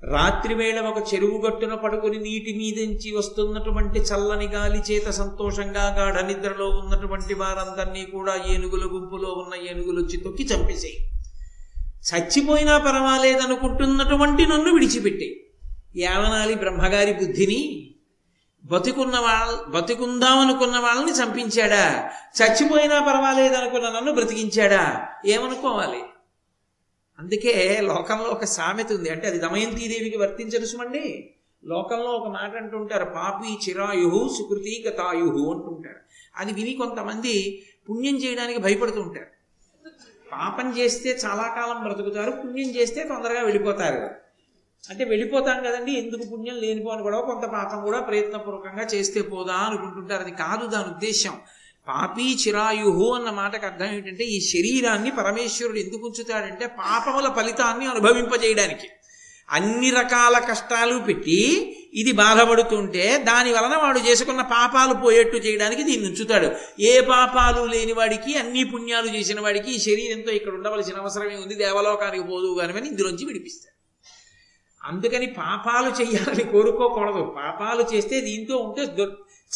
రాత్రివేళ 0.05 0.81
ఒక 0.81 1.15
చెరువు 1.15 1.49
గట్టున 1.49 1.75
పడుకుని 1.75 2.19
నీటి 2.19 2.53
మీదించి 2.53 3.13
వస్తున్నటువంటి 3.17 3.99
చల్లని 3.99 4.47
గాలి 4.47 4.79
చేత 4.79 5.11
సంతోషంగా 5.11 5.89
గాఢ 5.89 6.21
నిద్రలో 6.21 6.69
ఉన్నటువంటి 6.69 7.35
వారందరినీ 7.35 8.05
కూడా 8.05 8.35
ఏనుగుల 8.47 8.85
గుంపులో 8.85 9.33
ఉన్న 9.33 9.55
ఏనుగులు 9.71 10.03
వచ్చి 10.03 10.17
తొక్కి 10.17 10.43
చంపేసాయి 10.43 10.99
చచ్చిపోయినా 12.15 12.79
పర్వాలేదనుకుంటున్నటువంటి 12.79 14.47
నన్ను 14.47 14.75
విడిచిపెట్టే 14.75 15.29
ఏమనాలి 15.97 16.55
బ్రహ్మగారి 16.55 17.13
బుద్ధిని 17.13 17.90
బతికున్న 18.71 19.19
వాళ్ళ 19.19 19.81
బతికుందామనుకున్న 19.81 20.79
వాళ్ళని 20.79 21.13
చంపించాడా? 21.13 22.11
చచ్చిపోయినా 22.43 23.01
పర్వాలేదనుకున్న 23.01 23.89
నన్ను 23.89 24.13
బ్రతికించాడా? 24.13 25.09
ఏమనుకోవాలి? 25.27 26.03
అందుకే 27.19 27.81
లోకంలో 27.81 28.25
ఒక 28.25 28.45
సామెత 28.45 28.93
ఉంది. 28.93 29.11
అంటే 29.11 29.27
అది 29.27 29.39
దమయంతీదేవికి 29.39 30.19
వర్తించరు 30.19 30.67
సుమండి. 30.67 31.35
లోకంలో 31.65 32.05
ఒక 32.05 32.29
మాట 32.29 32.57
అంటుంటారు 32.57 33.05
పాపి 33.05 33.71
చిరాయు 33.71 34.31
సుకృతి 34.39 34.85
గతాయు 34.89 35.25
అంటుంటారు. 35.25 35.97
అది 36.37 36.53
విని 36.53 36.75
కొంతమంది 36.75 37.67
పుణ్యం 37.91 38.17
చేయడానికి 38.17 38.59
భయపడుతుంటారు. 38.59 39.27
పాపం 40.33 40.79
చేస్తే 40.79 41.19
చాలా 41.25 41.43
కాలం 41.43 41.83
బ్రతుకుతారు 41.83 42.31
పుణ్యం 42.31 42.71
చేస్తే 42.71 43.05
తొందరగా 43.05 43.41
వెళ్ళిపోతారు. 43.41 44.30
అంటే 44.85 45.05
వెళ్ళిపోతాం 45.05 45.59
కదండి 45.63 45.93
ఎందుకు 45.93 46.25
పుణ్యం 46.31 46.57
లేనిపోని 46.57 47.03
కూడా 47.03 47.21
కొంత 47.21 47.45
పాపం 47.51 47.81
కూడా 47.83 48.01
ప్రయత్నపూర్వకంగా 48.01 48.85
చేస్తే 48.95 49.21
పోదా 49.23 49.55
అనుకుంటుంటారు. 49.55 50.23
అది 50.23 50.31
కాదు 50.31 50.67
దాని 50.67 50.85
ఉద్దేశం 50.85 51.35
పాపీ 51.89 52.37
చిరాయుహు 52.47 53.13
అన్న 53.13 53.31
మాటకు 53.31 53.67
అర్థం 53.67 53.87
ఏంటంటే 53.87 54.25
ఈ 54.25 54.41
శరీరాన్ని 54.41 55.11
పరమేశ్వరుడు 55.11 55.79
ఎందుకు 55.79 56.07
ఉంచుతాడంటే 56.07 56.67
పాపముల 56.67 57.29
ఫలితాన్ని 57.29 57.87
అనుభవింపజేయడానికి. 57.87 58.89
అన్ని 59.49 59.91
రకాల 59.91 60.39
కష్టాలు 60.39 60.99
పెట్టి 60.99 61.39
ఇది 61.95 62.13
బాధపడుతుంటే 62.13 63.25
దాని 63.31 63.53
వలన 63.53 63.77
వాడు 63.77 63.99
చేసుకున్న 63.99 64.43
పాపాలు 64.43 64.95
పోయేట్టు 64.95 65.37
చేయడానికి 65.37 65.83
దీన్ని 65.83 66.09
ఉంచుతాడు. 66.09 66.51
ఏ 66.81 67.01
పాపాలు 67.01 67.65
లేని 67.65 67.93
వాడికి 67.93 68.35
అన్ని 68.35 68.65
పుణ్యాలు 68.65 69.09
చేసిన 69.17 69.41
వాడికి 69.41 69.71
ఈ 69.71 69.79
శరీరంతో 69.79 70.33
ఇక్కడ 70.33 70.55
ఉండవలసిన 70.55 70.97
అవసరమే 70.97 71.37
ఉంది. 71.37 71.55
దేవలోకానికి 71.55 72.23
పోదు 72.23 72.55
కాని 72.61 72.89
ఇందులోంచి 72.89 73.27
విడిపిస్తాడు. 73.27 73.80
అందుకని 74.85 75.27
పాపాలు 75.27 75.91
చేయాలని 76.01 76.45
కోరుకోకూడదు. 76.53 77.35
పాపాలు 77.37 77.85
చేస్తే 77.95 78.21
దీంతో 78.21 78.57
ఉంటే 78.57 79.07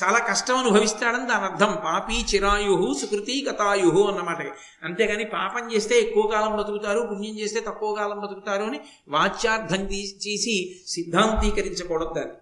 చాలా 0.03 0.19
కష్టం 0.19 0.57
అనుభవిస్తాడని 0.57 1.27
దాని 1.27 1.45
అర్థం. 1.45 1.73
పాపీ 1.85 2.15
చిరాయు 2.35 2.95
సుకృతి 3.01 3.47
గతాయు 3.49 3.91
అన్నమాట 4.07 4.41
అంతేగాని 4.83 5.25
పాపం 5.25 5.73
చేస్తే 5.73 5.99
ఎక్కువ 5.99 6.27
కాలం 6.27 6.57
బతుకుతారు 6.57 7.01
పుణ్యం 7.11 7.39
చేస్తే 7.39 7.61
తక్కువ 7.61 7.95
కాలం 7.95 8.21
బతుకుతారు 8.21 8.63
అని 8.63 8.81
వాచ్యార్థం 9.09 9.83
చేసి 9.87 10.57
సిద్ధాంతీకరించకూడదు 10.87 12.13
దాన్ని. 12.17 12.35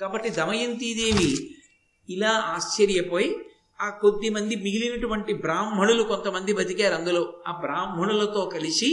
కాబట్టి 0.00 0.28
దమయంతీదేవి 0.28 1.30
ఇలా 2.08 2.30
ఆశ్చర్యపోయి 2.30 3.36
ఆ 3.80 3.88
కొద్ది 3.88 4.28
మంది 4.28 4.56
మిగిలినటువంటి 4.56 5.32
బ్రాహ్మణులు 5.32 6.02
కొంతమంది 6.02 6.52
బతికారు 6.52 6.94
అందులో. 6.94 7.32
ఆ 7.48 7.52
బ్రాహ్మణులతో 7.60 8.50
కలిసి 8.54 8.90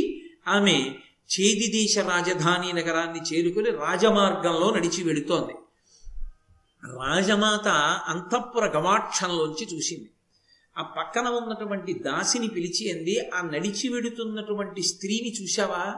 ఆమె 0.48 0.96
చేది 1.34 1.68
దేశ 1.68 1.98
రాజధాని 1.98 2.74
నగరాన్ని 2.74 3.20
చేరుకుని 3.20 3.70
రాజమార్గంలో 3.70 4.72
నడిచి 4.72 5.04
వెళుతోంది. 5.04 5.54
రాజమాత 6.86 7.68
అంతఃపుర 8.08 8.68
గవాక్షంలోంచి 8.68 9.78
చూసింది. 9.78 10.10
ఆ 10.78 10.82
పక్కన 10.82 11.28
ఉన్నటువంటి 11.28 11.94
దాసిని 11.94 12.48
పిలిచి 12.48 12.92
అంది 12.92 13.30
ఆ 13.36 13.42
నడిచి 13.42 13.90
వెడుతున్నటువంటి 13.90 14.82
స్త్రీని 14.82 15.44
చూశావా? 15.44 15.96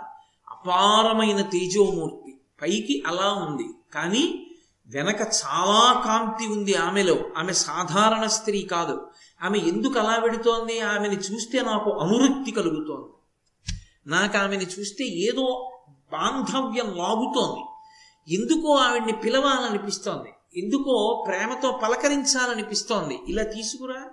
అపారమైన 0.50 1.42
తేజోమూర్తి. 1.42 2.40
పైకి 2.62 3.04
అలా 3.08 3.34
ఉంది. 3.34 3.70
కానీ 3.94 4.52
వెనక 4.88 5.22
చాలా 5.22 6.04
కాంతి 6.06 6.48
ఉంది 6.48 6.76
ఆమెలో. 6.76 7.20
ఆమె 7.38 7.54
సాధారణ 7.54 8.28
స్త్రీ 8.28 8.62
కాదు. 8.62 9.08
ఆమె 9.42 9.60
ఎందుకు 9.60 10.00
అలా 10.00 10.18
వెడుతోంది? 10.18 10.80
ఆమెని 10.80 11.16
చూస్తే 11.16 11.62
నాకు 11.62 11.92
అనురక్తి 11.92 12.52
కలుగుతోంది. 12.52 13.19
నాకు 14.10 14.38
ఆమెని 14.38 14.66
చూస్తే 14.66 15.04
ఏదో 15.04 15.72
బాంధవ్యం 16.12 16.98
లాగుతోంది. 16.98 17.66
ఎందుకో 18.36 18.74
ఆవిడ్ని 18.74 19.12
పిలవాలనిపిస్తోంది. 19.12 20.60
ఎందుకో 20.60 21.26
ప్రేమతో 21.28 21.80
పలకరించాలనిపిస్తోంది. 21.84 23.20
ఇలా 23.28 23.44
తీసుకురా. 23.44 24.06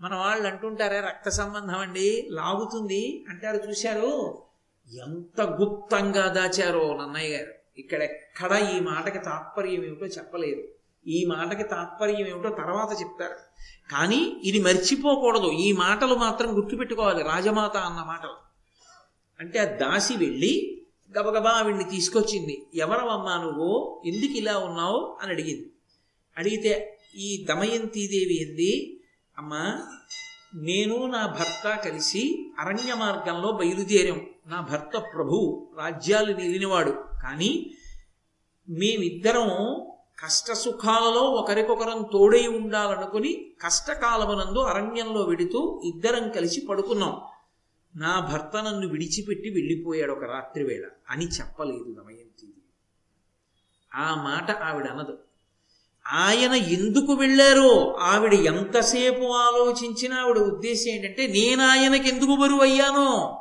మన 0.00 0.14
వాళ్ళు 0.14 0.48
అంటుంటారే 0.48 1.00
రక్త 1.00 1.28
సంబంధం 1.28 1.78
అండి 1.78 2.28
లాగుతుంది. 2.30 3.24
అంటారు 3.28 3.68
చూశారు? 3.68 4.42
ఎంత 5.02 5.40
గుప్తంగా 5.40 6.28
దాచారో 6.28 6.98
నన్నయ్య 7.02 7.36
గారు. 7.36 7.52
ఇక్కడెక్కడ 7.78 8.52
ఈ 8.52 8.80
మాటకి 8.80 9.18
తాత్పర్యం 9.18 9.84
ఏమిటో 9.84 10.06
చెప్పలేదు. 10.06 10.79
ఈ 11.06 11.24
మాటకి 11.24 11.62
తాత్పర్యం 11.62 12.28
ఏమిటో 12.28 12.48
తర్వాత 12.48 13.00
చెప్తారు. 13.00 13.34
కానీ 13.92 14.40
ఇది 14.44 14.60
మర్చిపోకూడదు. 14.60 15.52
ఈ 15.52 15.72
మాటలు 15.72 16.14
మాత్రం 16.14 16.56
గుర్తుపెట్టుకోవాలి. 16.56 17.22
రాజమాత 17.22 17.76
అన్న 17.76 18.02
మాటలు. 18.06 18.34
అంటే 19.40 19.58
ఆ 19.58 19.64
దాసి 19.64 20.16
వెళ్ళి 20.16 20.82
గబగబా 21.18 21.50
ఆవిడ్ని 21.50 21.84
తీసుకొచ్చింది. 21.84 22.66
ఎవరవమ్మా 22.74 23.42
నువ్వు? 23.42 24.02
ఎందుకు 24.06 24.32
ఇలా 24.32 24.58
ఉన్నావు? 24.58 25.18
అని 25.22 25.32
అడిగింది. 25.32 25.70
అడిగితే 26.38 26.98
ఈ 27.14 27.46
దమయంతీదేవి 27.48 28.42
ఏంది? 28.42 29.00
అమ్మా 29.38 29.82
నేను 30.54 31.06
నా 31.06 31.26
భర్త 31.26 31.82
కలిసి 31.84 32.52
అరణ్య 32.58 32.94
మార్గంలో 32.94 33.52
బయలుదేరాం. 33.52 34.26
నా 34.46 34.60
భర్త 34.60 34.98
ప్రభు. 34.98 35.68
రాజ్యాలు 35.78 36.36
నిలినవాడు. 36.36 37.04
కానీ 37.22 37.70
మేమిద్దరం 38.68 39.89
కష్ట 40.24 40.52
సుఖాలలో 40.52 41.20
ఒకరికొకరం 41.20 42.06
తోడై 42.12 42.46
ఉండాలనుకుని 42.46 43.52
కష్టకాలమునందు 43.62 44.58
అరణ్యంలో 44.58 45.22
వెడుతూ 45.22 45.82
ఇద్దరం 45.84 46.28
కలిసి 46.28 46.66
పడుకున్నాం. 46.66 47.20
నా 47.96 48.28
భర్త 48.32 48.62
నన్ను 48.62 48.88
విడిచిపెట్టి 48.88 49.48
వెళ్ళిపోయాడు 49.48 50.12
ఒక 50.12 50.24
రాత్రి 50.24 50.64
వేళ. 50.64 50.84
అని 51.10 51.28
చెప్పలేదు 51.28 51.94
దమయంతి 51.98 52.48
ఆ 53.94 54.14
మాట 54.14 54.50
ఆవిడ 54.50 54.86
అనదు. 54.86 55.18
ఆయన 56.06 56.54
ఎందుకు 56.54 57.12
వెళ్ళారో 57.12 57.92
ఆవిడ 58.00 58.34
ఎంతసేపు 58.34 59.24
ఆలోచించినా 59.24 60.16
ఆవిడ 60.20 60.38
ఉద్దేశం 60.38 60.90
ఏంటంటే 60.90 61.26
నేను 61.26 61.66
ఆయనకి 61.66 62.08
ఎందుకు 62.08 62.36
బరువు 62.36 62.60
అయ్యానో 62.60 63.36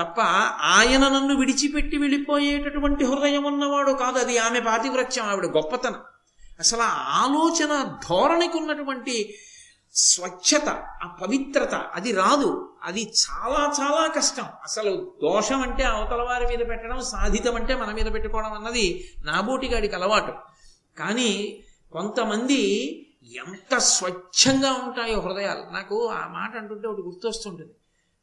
తప్ప 0.00 0.20
ఆయన 0.60 1.08
నన్ను 1.08 1.36
విడిచిపెట్టి 1.36 1.98
వెళ్ళిపోయేటటువంటి 1.98 3.04
హృదయం 3.04 3.44
ఉన్నవాడు 3.44 3.92
కాదు. 3.92 4.18
అది 4.18 4.38
ఆమె 4.38 4.60
పాతివ్రత్యం 4.60 5.24
ఆవిడ 5.26 5.46
గొప్పతనం. 5.46 6.00
అసలు 6.58 6.82
ఆ 6.82 6.88
ఆలోచన 6.94 7.98
ధోరణికి 8.08 8.56
ఉన్నటువంటి 8.56 9.34
స్వచ్ఛత 9.94 10.68
ఆ 11.04 11.06
పవిత్రత 11.06 11.74
అది 11.74 12.12
రాదు. 12.12 12.72
అది 12.82 13.12
చాలా 13.12 13.72
చాలా 13.80 14.06
కష్టం. 14.06 14.44
అసలు 14.62 15.12
దోషం 15.22 15.62
అంటే 15.62 15.84
అవతల 15.84 16.22
వారి 16.22 16.46
మీద 16.46 16.68
పెట్టడం 16.68 17.00
సాధితం 17.02 17.54
అంటే 17.54 17.74
మన 17.74 17.94
మీద 17.94 18.12
పెట్టుకోవడం 18.12 18.52
అన్నది 18.52 19.10
నాబోటిగాడికి 19.24 19.94
అలవాటు. 19.94 20.32
కానీ 20.98 21.60
కొంతమంది 21.92 22.62
ఎంత 23.36 23.78
స్వచ్ఛంగా 23.78 24.72
ఉంటాయో 24.72 25.20
హృదయాలు. 25.20 25.74
నాకు 25.74 26.08
ఆ 26.08 26.26
మాట 26.26 26.56
అంటుంటే 26.56 26.88
ఒకటి 26.88 27.02
గుర్తొస్తుంటుంది. 27.02 27.72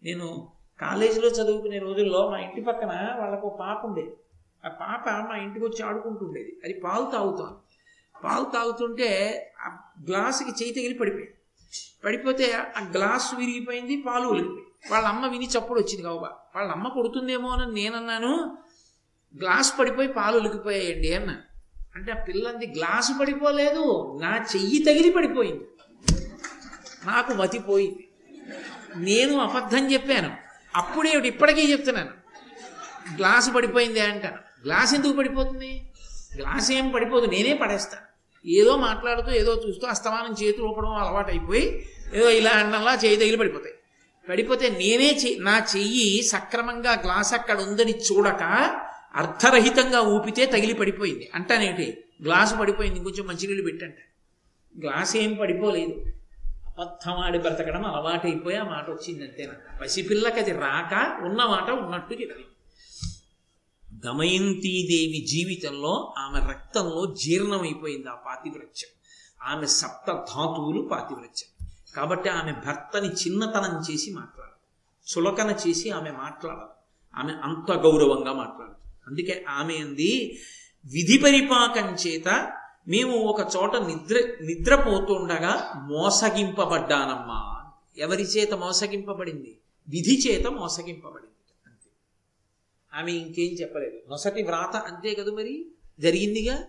నేను 0.03 0.47
కాలేజీలో 0.81 1.27
చదువుకునే 1.27 1.79
రోజుల్లో 1.79 2.29
మా 2.29 2.39
ఇంటి 2.39 2.61
పక్కన 2.61 3.15
వాళ్ళకు 3.19 3.57
పాప 3.59 3.85
ఉండేది 3.85 4.11
ఆ 4.65 4.67
పాప 4.67 5.09
మా 5.09 5.37
ఇంటికి 5.37 5.65
వచ్చి 5.65 5.85
ఆడుకుంటుండేది. 5.85 6.57
అది 6.63 6.73
పాలు 6.73 7.11
తాగుతాను 7.11 7.57
పాలు 8.23 8.43
తాగుతుంటే 8.43 9.09
ఆ 9.61 9.77
గ్లాసుకి 10.07 10.49
చేయి 10.49 10.73
తగిలి 10.73 10.93
పడిపోయింది. 10.93 11.33
పడిపోతే 12.05 12.51
ఆ 12.53 12.91
గ్లాసు 12.95 13.35
విరిగిపోయింది 13.35 14.01
పాలు 14.01 14.27
ఒలిగిపోయింది 14.27 14.91
వాళ్ళ 14.91 15.07
అమ్మ 15.07 15.27
విని 15.27 15.47
చప్పుడు 15.47 15.79
వచ్చింది 15.79 16.03
కాబా 16.03 16.31
వాళ్ళ 16.55 16.71
అమ్మ 16.71 16.87
కొడుతుందేమో 16.87 17.49
అని 17.49 17.73
నేనన్నాను. 17.73 18.57
గ్లాస్ 19.37 19.79
పడిపోయి 19.79 20.07
పాలు 20.07 20.37
ఒలికిపోయాయండి 20.37 21.13
అన్న. 21.13 21.37
అంటే 21.95 22.11
ఆ 22.11 22.15
పిల్లంది 22.15 22.67
గ్లాసు 22.67 23.19
పడిపోలేదు 23.19 24.17
నా 24.21 24.45
చెయ్యి 24.55 24.83
తగిలి 24.83 25.11
పడిపోయింది. 25.11 25.67
నాకు 27.05 27.33
మతిపోయింది. 27.33 28.07
నేను 28.95 29.37
అబద్ధం 29.37 29.91
చెప్పాను. 29.93 30.46
అప్పుడేమిటి 30.77 31.27
ఇప్పటికీ 31.27 31.71
చెప్తున్నాను. 31.71 32.09
గ్లాసు 33.17 33.51
పడిపోయింది 33.51 33.99
అంటాను. 33.99 34.37
గ్లాస్ 34.65 34.93
ఎందుకు 34.93 35.13
పడిపోతుంది? 35.13 35.91
గ్లాస్ 36.37 36.71
ఏం 36.71 36.89
పడిపోదు 36.89 37.25
నేనే 37.25 37.53
పడేస్తాను 37.53 38.07
ఏదో 38.49 38.77
మాట్లాడుతూ 38.77 39.31
ఏదో 39.31 39.63
చూస్తూ 39.67 39.87
అస్తమానం 39.87 40.35
చేతులు 40.43 40.65
ఊపడం 40.65 40.95
అలవాటు 40.95 41.29
అయిపోయి 41.29 41.89
ఏదో 42.13 42.29
ఇలా 42.29 42.51
అన్నలా 42.51 42.93
చేయి 43.05 43.15
తగిలి 43.15 43.37
పడిపోతాయి. 43.37 43.75
పడిపోతే 44.29 44.69
నేనే 44.69 45.09
చెయ్యి 45.13 45.39
నా 45.39 45.65
చెయ్యి 45.75 46.23
సక్రమంగా 46.23 46.91
గ్లాస్ 46.91 47.33
అక్కడ 47.33 47.61
ఉందని 47.61 47.91
చూడక 47.91 48.43
అర్థరహితంగా 49.15 50.01
ఊపితే 50.01 50.45
తగిలి 50.45 50.73
పడిపోయింది. 50.73 51.31
అంటానేంటి 51.35 52.03
గ్లాసు 52.23 52.55
పడిపోయింది 52.55 52.99
కొంచెం 52.99 53.25
మంచినీళ్ళు 53.27 53.63
పెట్టంట. 53.63 53.95
గ్లాస్ 54.85 55.17
ఏం 55.17 55.33
పడిపోలేదు. 55.33 56.05
అబద్ధం 56.77 57.13
ఆడి 57.13 57.39
బ్రతకడం 57.39 57.85
అలవాటైపోయి 57.85 58.57
ఆ 58.57 58.63
మాట 58.63 58.89
వచ్చింది 58.89 59.23
అంతేనా 59.23 59.77
పసిపిల్లకి 59.77 60.39
అది 60.39 60.51
రాక 60.51 61.23
ఉన్న 61.23 61.45
మాట 61.45 61.69
ఉన్నట్టు 61.69 62.13
చెప్పి. 62.13 62.45
దమయంతీదేవి 63.93 65.25
జీవితంలో 65.29 66.13
ఆమె 66.17 66.39
రక్తంలో 66.39 67.15
జీర్ణమైపోయింది 67.23 68.07
ఆ 68.07 68.13
పాతివ్రత్యం. 68.13 68.89
ఆమె 69.51 69.67
సప్త 69.67 70.11
ధాతువులు 70.11 70.89
పాతివ్రత్యం. 70.91 71.67
కాబట్టి 71.95 72.29
ఆమె 72.29 72.51
భర్తని 72.51 73.07
చిన్నతనం 73.07 73.93
చేసి 73.93 74.13
మాట్లాడదు. 74.13 74.57
చులకన 75.17 75.55
చేసి 75.67 75.89
ఆమె 75.89 76.11
మాట్లాడదు. 76.11 76.69
ఆమె 77.15 77.33
అంత 77.33 77.71
గౌరవంగా 77.71 78.33
మాట్లాడదు. 78.33 78.75
అందుకే 79.07 79.45
ఆమె 79.49 79.75
అంది 79.75 80.39
విధి 80.85 81.17
పరిపాకం 81.17 81.95
చేత 81.95 82.53
మేము 82.87 83.17
ఒక 83.17 83.47
చోట 83.55 83.75
నిద్ర 83.75 84.27
నిద్రపోతుండగా 84.41 85.83
మోసగింపబడ్డానమ్మా. 85.89 87.71
ఎవరి 87.97 88.23
చేత 88.23 88.53
మోసగింపబడింది? 88.53 89.57
విధి 89.89 90.29
చేత 90.29 90.47
మోసగింపబడింది. 90.47 91.67
అంతే. 91.67 91.91
ఆమె 92.93 93.11
ఇంకేం 93.11 93.53
చెప్పలేదు. 93.61 94.11
నొసటి 94.11 94.43
వ్రాత 94.43 94.75
అంతే 94.75 95.13
కదా 95.13 95.31
మరి? 95.31 95.65
జరిగిందిగా? 95.99 96.63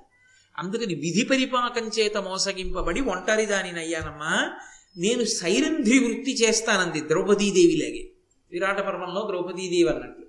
అందుకని 0.58 0.94
విధి 0.94 1.24
పరిపాకం 1.24 1.90
చేత 1.98 2.16
మోసగింపబడి 2.16 3.00
ఒంటరి 3.00 3.46
దానినయ్యానమ్మా 3.46 4.50
నేను 4.96 5.24
సైరంధ్రి 5.24 5.98
వృత్తి 5.98 6.34
చేస్తానంది 6.34 7.08
ద్రౌపదీదేవిలాగే 7.08 8.10
విరాట 8.50 8.80
పర్వంలో 8.80 9.26
ద్రౌపదీదేవి 9.26 9.88
అన్నట్లు 9.88 10.26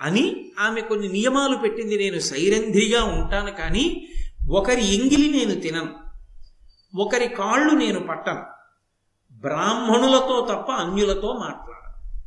అని 0.00 0.52
ఆమె 0.58 0.80
కొన్ని 0.80 1.08
నియమాలు 1.08 1.56
పెట్టింది. 1.56 1.98
నేను 1.98 2.18
సైరంధ్రిగా 2.18 3.04
ఉంటాను 3.04 3.50
కానీ 3.52 4.08
ఒకరి 4.50 4.94
ఎంగిలి 4.94 5.38
నేను 5.38 5.60
తినను 5.60 5.94
ఒకరి 6.98 7.28
కాళ్ళు 7.28 7.72
నేను 7.72 8.00
పట్టను. 8.00 8.44
బ్రాహ్మణులతో 9.32 10.46
తప్ప 10.50 10.72
అన్యులతో 10.72 11.32
మాట్లాడను. 11.32 12.22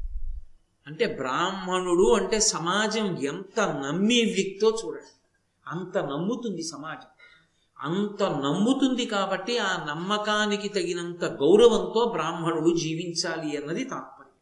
అంటే 0.87 1.05
బ్రాహ్మణుడు 1.05 2.15
అంటే 2.15 2.39
సమాజం 2.39 3.17
ఎంత 3.17 3.59
నమ్మే 3.59 4.21
వ్యక్తో 4.23 4.77
చూడండి. 4.85 5.29
అంత 5.67 5.97
నమ్ముతుంది 5.97 6.63
సమాజం. 6.63 7.07
అంత 7.79 8.23
నమ్ముతుంది 8.23 9.05
కాబట్టి 9.05 9.57
ఆ 9.57 9.85
నమ్మకానికి 9.85 10.69
తగినంత 10.69 11.25
గౌరవంతో 11.25 12.09
బ్రాహ్మణుడు 12.11 12.77
జీవించాలి 12.77 13.57
అన్నది 13.57 13.83
తాత్పర్యం. 13.83 14.33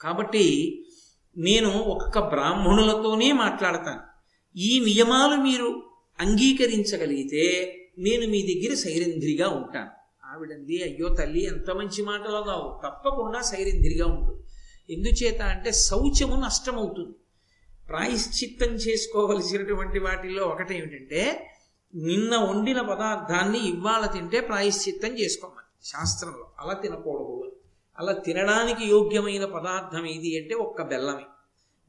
కాబట్టి 0.00 0.84
నేను 1.36 1.70
ఒక్క 1.70 2.18
బ్రాహ్మణులతోనే 2.18 3.32
మాట్లాడతాను. 3.32 4.00
ఈ 4.56 4.80
నియమాలు 4.84 5.36
మీరు 5.36 5.85
అంగీకరించగలిగితే 6.20 7.72
నేను 7.98 8.26
మీ 8.26 8.42
దగ్గర 8.42 8.74
సైరంధ్రిగా 8.74 9.48
ఉంటాను. 9.48 9.90
ఆవిడంది 10.24 10.82
అయ్యో 10.82 11.08
తల్లి 11.08 11.44
ఎంత 11.44 11.70
మంచి 11.70 12.02
మాటలు 12.02 12.44
కావు 12.44 12.80
తప్పకుండా 12.84 13.40
సైరంధ్రిగా 13.40 14.06
ఉండు. 14.06 14.42
ఎందుచేత 14.90 15.42
అంటే 15.42 15.72
శౌచము 15.72 16.36
నష్టమవుతుంది. 16.36 17.16
ప్రాయశ్చిత్తం 17.88 18.66
చేసుకోవలసినటువంటి 18.66 19.98
వాటిల్లో 19.98 20.44
ఒకటేమిటంటే 20.44 21.50
నిన్న 21.94 22.36
వండిన 22.36 22.80
పదార్థాన్ని 22.80 23.58
ఇవాళ 23.58 24.06
తింటే 24.06 24.40
ప్రాయశ్చిత్తం 24.40 25.18
చేసుకోమని. 25.18 25.88
శాస్త్రంలో 25.88 26.50
అలా 26.58 26.72
తినకూడదు 26.72 27.42
అని. 27.42 27.52
అలా 27.98 28.12
తినడానికి 28.12 28.84
యోగ్యమైన 28.84 29.44
పదార్థం 29.44 30.06
ఏది 30.06 30.40
అంటే 30.40 30.54
ఒక్క 30.54 30.82
బెల్లమే. 30.82 31.22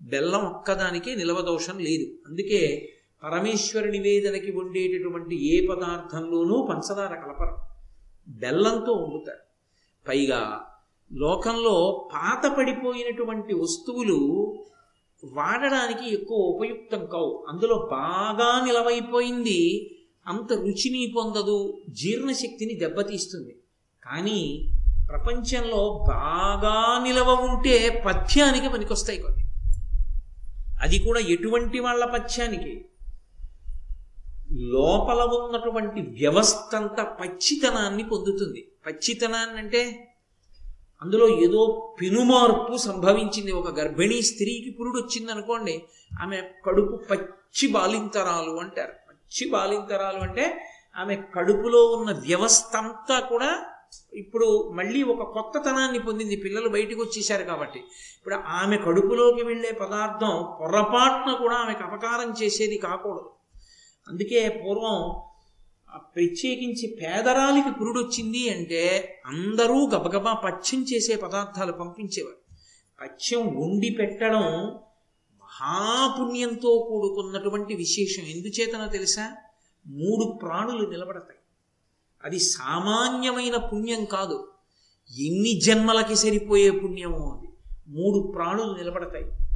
బెల్లం 0.02 0.40
ఒక్కదానికే 0.40 1.16
నిలవదోషం 1.16 1.78
లేదు. 1.80 2.12
అందుకే 2.28 2.94
పరమేశ్వర 3.24 3.86
నివేదనకి 3.86 4.52
వండేటటువంటి 4.52 5.56
ఏ 5.56 5.68
పదార్థంలోనూ 5.68 6.68
పంచదార 6.70 7.16
కలపరు. 7.16 7.56
బెల్లంతో 8.28 8.94
వండుతారు. 8.94 9.38
పైగా 10.08 10.62
లోకంలో 11.14 12.10
పాత 12.14 12.58
పడిపోయినటువంటి 12.58 13.54
వస్తువులు 13.54 14.54
వాడడానికి 15.24 16.14
ఎక్కువ 16.14 16.38
ఉపయుక్తం 16.38 17.06
కావు. 17.06 17.46
అందులో 17.50 17.88
బాగా 17.92 18.66
నిలవైపోయింది 18.66 19.94
అంత 20.28 20.54
రుచిని 20.54 21.14
పొందదు 21.16 21.82
జీర్ణశక్తిని 21.90 22.74
దెబ్బతీస్తుంది. 22.74 23.56
కానీ 24.04 24.72
ప్రపంచంలో 25.10 26.06
బాగా 26.08 27.04
నిలవ 27.04 27.32
ఉంటే 27.32 28.04
పథ్యానికి 28.06 28.70
పనికొస్తాయి 28.70 29.22
కొన్ని. 29.22 29.44
అది 30.82 31.00
కూడా 31.00 31.20
ఎటువంటి 31.20 31.80
వాళ్ళ 31.80 32.06
పథ్యానికి? 32.06 32.86
లోపల 34.52 35.22
ఉన్నటువంటి 35.22 36.02
వ్యవస్థ 36.02 36.76
అంతా 36.76 37.04
పచ్చితనాన్ని 37.04 38.04
పొందుతుంది. 38.04 38.72
పచ్చితనాన్ని 38.88 39.58
అంటే 39.58 40.10
అందులో 41.02 41.28
ఏదో 41.28 41.94
పెనుమార్పు 42.02 42.78
సంభవించింది. 42.78 43.52
ఒక 43.52 43.80
గర్భిణీ 43.80 44.22
స్త్రీకి 44.22 44.72
పురుడు 44.72 44.98
వచ్చింది 45.00 45.32
అనుకోండి 45.32 45.82
ఆమె 46.22 46.42
కడుపు 46.66 46.96
పచ్చి 46.96 47.68
బాలింతరాలు 47.68 48.52
అంటారు. 48.52 48.92
పచ్చి 49.10 49.52
బాలింతరాలు 49.52 50.18
అంటే 50.18 50.62
ఆమె 50.98 51.16
కడుపులో 51.36 51.86
ఉన్న 51.86 52.12
వ్యవస్థ 52.12 52.76
అంతా 52.76 53.20
కూడా 53.20 53.66
ఇప్పుడు 54.14 54.72
మళ్ళీ 54.74 55.04
ఒక 55.04 55.24
కొత్తతనాన్ని 55.24 56.00
పొందింది. 56.00 56.36
పిల్లలు 56.36 56.70
బయటకు 56.70 57.02
వచ్చేసారు 57.02 57.44
కాబట్టి. 57.44 57.80
ఇప్పుడు 58.18 58.36
ఆమె 58.36 58.78
కడుపులోకి 58.78 59.44
వెళ్ళే 59.44 59.72
పదార్థం 59.72 60.58
పొరపాటున 60.62 61.34
కూడా 61.34 61.56
ఆమెకు 61.56 61.84
అపకారం 61.84 62.34
చేసేది 62.44 62.78
కాకూడదు. 62.78 63.37
అందుకే 64.10 64.50
పూర్వం 64.50 65.22
ప్రత్యేకించి 65.98 66.98
పేదరాలికి 67.02 67.80
పురుడొచ్చింది 67.80 68.50
అంటే 68.50 69.16
అందరూ 69.26 69.88
గబగబా 69.88 70.34
పచ్చం 70.34 70.84
చేసే 70.84 71.16
పదార్థాలు 71.16 71.72
పంపించేవారు. 71.72 72.38
పచ్చం 73.04 73.48
వండి 73.48 73.90
పెట్టడం 73.90 74.42
మహాపుణ్యంతో 75.42 76.88
కూడుకున్నటువంటి 76.90 77.76
విశేషం. 77.76 78.24
ఎందుచేతనో 78.24 78.88
తెలుసా? 78.88 79.36
మూడు 79.88 80.40
ప్రాణులు 80.42 80.90
నిలబడతాయి. 80.90 81.40
అది 82.24 82.40
సామాన్యమైన 82.40 83.58
పుణ్యం 83.58 84.06
కాదు. 84.06 84.48
ఎన్ని 85.20 85.60
జన్మలకి 85.60 86.16
సరిపోయే 86.16 86.72
పుణ్యమో 86.72 87.18
అది. 87.18 87.48
మూడు 87.88 88.32
ప్రాణులు 88.36 88.78
నిలబడతాయి. 88.78 89.47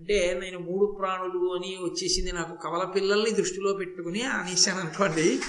అంటే 0.00 0.40
నేను 0.42 0.58
మూడు 0.58 0.86
ప్రాణులు 0.86 1.54
అని 1.54 1.78
వచ్చేసింది 1.82 2.32
నాకు 2.32 2.62
కవల 2.62 2.84
పిల్లల్ని 2.84 3.30
దృష్టిలో 3.30 3.72
పెట్టుకుని 3.72 4.22
అనేసాను 4.22 4.80
అనుకోండి. 4.80 5.40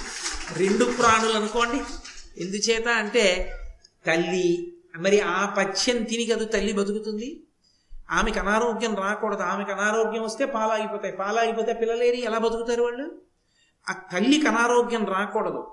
రెండు 0.58 0.86
ప్రాణులు 0.86 1.34
అనుకోండి. 1.34 1.84
ఎందుచేత 2.44 2.88
అంటే 2.88 3.54
తల్లి 4.08 4.74
మరి 5.00 5.20
ఆ 5.20 5.54
పచ్చని 5.58 6.06
తిని 6.06 6.26
కదా 6.26 6.46
తల్లి 6.46 6.74
బతుకుతుంది? 6.74 7.44
ఆమెకు 8.12 8.40
అనారోగ్యం 8.40 8.96
రాకూడదు. 8.96 9.42
ఆమెకు 9.42 9.72
అనారోగ్యం 9.72 10.24
వస్తే 10.24 10.46
పాలాగిపోతాయి. 10.46 11.14
పాలాగిపోతే 11.14 11.74
పిల్లలేరి 11.74 12.24
ఎలా 12.24 12.38
బతుకుతారు 12.38 12.84
వాళ్ళు? 12.84 13.22
ఆ 13.90 13.92
తల్లికి 13.92 14.48
అనారోగ్యం 14.48 15.06
రాకూడదు. 15.06 15.68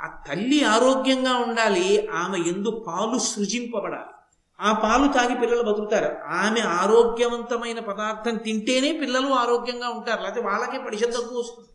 ఆ 0.00 0.22
తల్లి 0.28 0.64
ఆరోగ్యంగా 0.64 1.36
ఉండాలి. 1.36 2.08
ఆమె 2.08 2.38
ఎందు 2.38 2.84
పాలు 2.86 3.18
సృజింపబడాలి. 3.18 4.21
ఆ 4.60 4.72
పాలు 4.72 5.12
తాగి 5.12 5.40
పిల్లలు 5.40 5.62
బతుకుతారు. 5.62 6.16
ఆమె 6.26 6.60
ఆరోగ్యవంతమైన 6.60 7.78
పదార్థం 7.78 8.36
తింటేనే 8.36 8.92
పిల్లలు 8.92 9.26
ఆరోగ్యంగా 9.26 9.88
ఉంటారు. 9.88 10.22
లేకపోతే 10.22 10.46
వాళ్ళకే 10.46 10.78
పరిశుద్ధ 10.78 11.14
తక్కువ 11.14 11.38
వస్తుంది. 11.38 11.68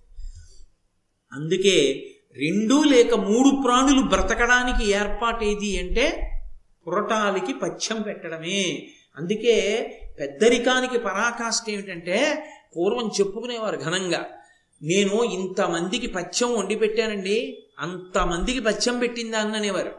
అందుకే 1.31 2.05
రెండు 2.37 2.83
లేక 2.83 3.13
మూడు 3.13 3.61
ప్రాణులు 3.61 4.01
బ్రతకడానికి 4.01 4.91
ఏర్పాటేది 4.91 5.79
అంటే 5.79 6.33
పురటాలికి 6.87 7.53
పథ్యం 7.53 8.01
పెట్టడమే. 8.01 8.87
అందుకే 9.17 9.55
పెద్దరికానికి 10.19 10.99
పరాకాష్ఠ 10.99 11.69
ఏమిటంటే 11.69 12.45
పూర్వం 12.77 13.07
చెప్పుకునేవారు 13.07 13.77
ఘనంగా 13.77 14.25
నేను 14.81 15.23
ఇంతమందికి 15.23 16.07
పథ్యం 16.07 16.59
వండి 16.59 16.75
పెట్టానండి 16.75 17.63
అంతమందికి 17.79 18.59
పథ్యం 18.59 18.99
పెట్టిందా 18.99 19.39
అని 19.39 19.57
అనేవారు. 19.57 19.91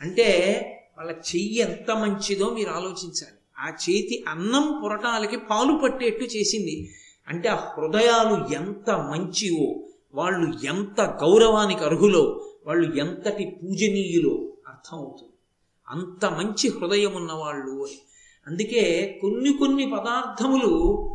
అంటే 0.00 0.28
వాళ్ళ 0.98 1.10
చెయ్యి 1.10 1.58
ఎంత 1.58 1.90
మంచిదో 1.90 2.50
మీరు 2.50 2.70
ఆలోచించాలి. 2.70 3.32
ఆ 3.58 3.68
చేతి 3.68 4.24
అన్నం 4.28 4.80
పురటాలకి 4.84 5.36
పాలు 5.36 5.80
పట్టేట్టు 5.82 6.24
చేసింది. 6.24 6.94
అంటే 7.28 7.48
ఆ 7.48 7.54
హృదయాలు 7.54 8.54
ఎంత 8.54 8.90
మంచివో 8.90 9.88
వాళ్ళు 10.14 10.66
ఎంత 10.66 11.00
గౌరవానికి 11.00 11.84
అర్హులో 11.84 12.48
వాళ్ళు 12.66 12.96
ఎంతటి 12.96 13.58
పూజనీయులో 13.62 14.52
అర్థమవుతుంది 14.68 15.32
అంత 15.88 16.26
మంచి 16.26 16.68
హృదయం 16.68 17.14
ఉన్నవాళ్ళు 17.14 17.86
అని. 17.86 17.98
అందుకే 18.46 19.18
కొన్ని 19.22 19.52
కొన్ని 19.52 19.86
పదార్థములు 19.86 21.10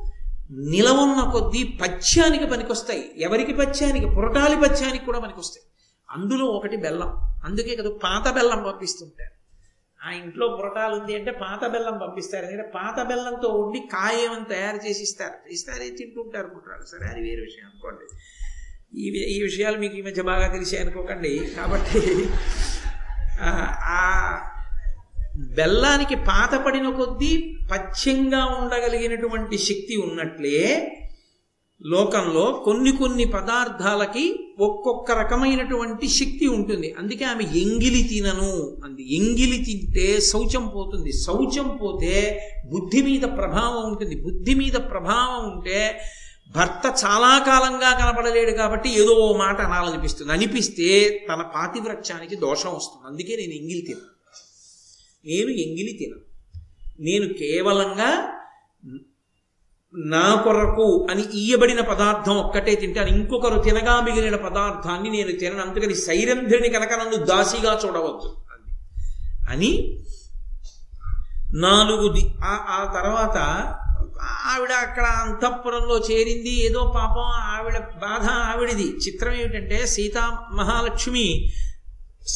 నిలవున్న 0.51 1.29
కొద్దీ 1.31 1.63
పచ్యానికి 1.63 2.47
పనికొస్తాయి. 2.47 3.11
ఎవరికి 3.17 3.53
పచ్యానికి? 3.53 4.05
పురటాలి 4.05 4.55
పచ్యానికి 4.55 5.05
కూడా 5.05 5.19
పనికొస్తాయి. 5.19 5.65
అందులో 6.09 6.45
ఒకటి 6.45 6.77
బెల్లం. 6.77 7.07
అందుకే 7.43 7.75
కదా 7.75 7.89
పాత 8.03 8.33
బెల్లం 8.33 8.63
పంపిస్తుంటారు. 8.63 9.38
ఆ 10.05 10.11
ఇంట్లో 10.11 10.45
పురటాలు 10.47 10.95
ఉంది 10.95 11.15
అంటే 11.15 11.31
పాత 11.31 11.67
బెల్లం 11.67 11.97
పంపిస్తారు. 11.97 12.45
ఎందుకంటే 12.45 12.71
పాత 12.75 13.07
బెల్లంతో 13.07 13.47
ఉండి 13.47 13.79
కాయమని 13.79 14.45
తయారు 14.45 14.87
చేసి 14.87 15.01
ఇస్తారు. 15.03 15.53
ఇస్తారే 15.53 15.89
తింటుంటారు 15.89 16.47
పుట్టాలు 16.47 16.85
సరే 16.85 17.05
అది 17.11 17.21
వేరే 17.21 17.41
విషయం 17.41 17.65
అనుకోండి. 17.65 18.05
ఈ 18.99 19.07
ఈ 19.35 19.43
విషయాలు 19.43 19.77
మీకు 19.77 19.95
ఈ 19.95 20.01
మధ్య 20.01 20.21
బాగా 20.21 20.47
తెలిసాయి 20.47 20.83
అనుకోకండి. 20.83 21.33
కాబట్టి 21.57 22.01
ఆ 23.97 23.99
బెల్లానికి 25.55 26.15
పాత 26.15 26.53
పడిన 26.65 26.89
కొద్దీ 26.89 27.57
పచ్చంగా 27.71 28.45
ఉండగలిగినటువంటి 28.45 29.57
శక్తి 29.57 29.95
ఉన్నట్లే 29.97 30.61
లోకంలో 31.81 32.61
కొన్ని 32.65 32.91
కొన్ని 32.91 33.25
పదార్థాలకి 33.25 34.48
ఒక్కొక్క 34.59 35.11
రకమైనటువంటి 35.11 36.07
శక్తి 36.07 36.47
ఉంటుంది. 36.47 36.95
అందుకే 36.99 37.25
ఆమె 37.25 37.43
ఎంగిలి 37.43 38.03
తినను 38.03 38.77
అంది. 38.85 39.15
ఎంగిలి 39.15 39.57
తింటే 39.63 40.21
శౌచం 40.21 40.67
పోతుంది. 40.75 41.11
శౌచం 41.11 41.79
పోతే 41.83 42.15
బుద్ధి 42.71 43.01
మీద 43.01 43.21
ప్రభావం 43.21 43.91
ఉంటుంది. 43.91 44.15
బుద్ధి 44.15 44.55
మీద 44.55 44.73
ప్రభావం 44.73 45.51
ఉంటే 45.51 46.01
భర్త 46.55 46.85
చాలా 47.05 47.43
కాలంగా 47.47 47.89
కనపడలేడు 47.99 48.51
కాబట్టి 48.51 48.89
ఏదో 48.89 49.11
ఓ 49.11 49.37
మాట 49.37 49.61
అనాలనిపిస్తుంది. 49.61 50.31
అనిపిస్తే 50.31 50.87
తన 51.29 51.41
పాతివ్రత్యానికి 51.55 52.35
దోషం 52.35 52.73
వస్తుంది. 52.75 53.07
అందుకే 53.07 53.35
నేను 53.35 53.53
ఎంగిలి 53.53 53.81
తిన 53.81 53.97
నేను 55.25 55.49
ఎంగిలి 55.49 55.93
తిన 55.93 56.13
నేను 56.99 57.33
కేవలంగా 57.33 58.11
నా 59.93 60.41
కొరకు 60.43 61.07
అని 61.11 61.23
ఇయ్యబడిన 61.33 61.81
పదార్థం 61.81 62.35
ఒక్కటే 62.37 62.75
తింటాను 62.75 63.07
ఇంకొకరు 63.07 63.61
తినగా 63.61 64.01
మిగిలిన 64.01 64.35
పదార్థాన్ని 64.35 65.09
నేను 65.09 65.31
తినను. 65.31 65.61
అందుకని 65.61 65.95
సైరంధ్రిని 65.95 66.69
కనుక 66.69 66.93
నన్ను 66.93 67.17
దాసిగా 67.25 67.79
చూడవద్దు 67.85 68.29
అని 69.49 69.71
నాలుగు 71.53 72.07
ఆ 72.43 72.91
తర్వాత 72.93 73.37
ఆవిడ 74.47 74.71
అక్కడ 74.71 75.03
అంతఃపురంలో 75.03 75.97
చేరింది. 75.97 76.53
ఏదో 76.67 76.93
పాపం 76.95 77.27
ఆవిడ 77.55 77.77
బాధ 77.79 78.25
ఆవిడిది. 78.29 78.87
చిత్రం 78.97 79.33
ఏమిటంటే 79.33 79.87
సీతా 79.87 80.23
మహాలక్ష్మి 80.51 81.51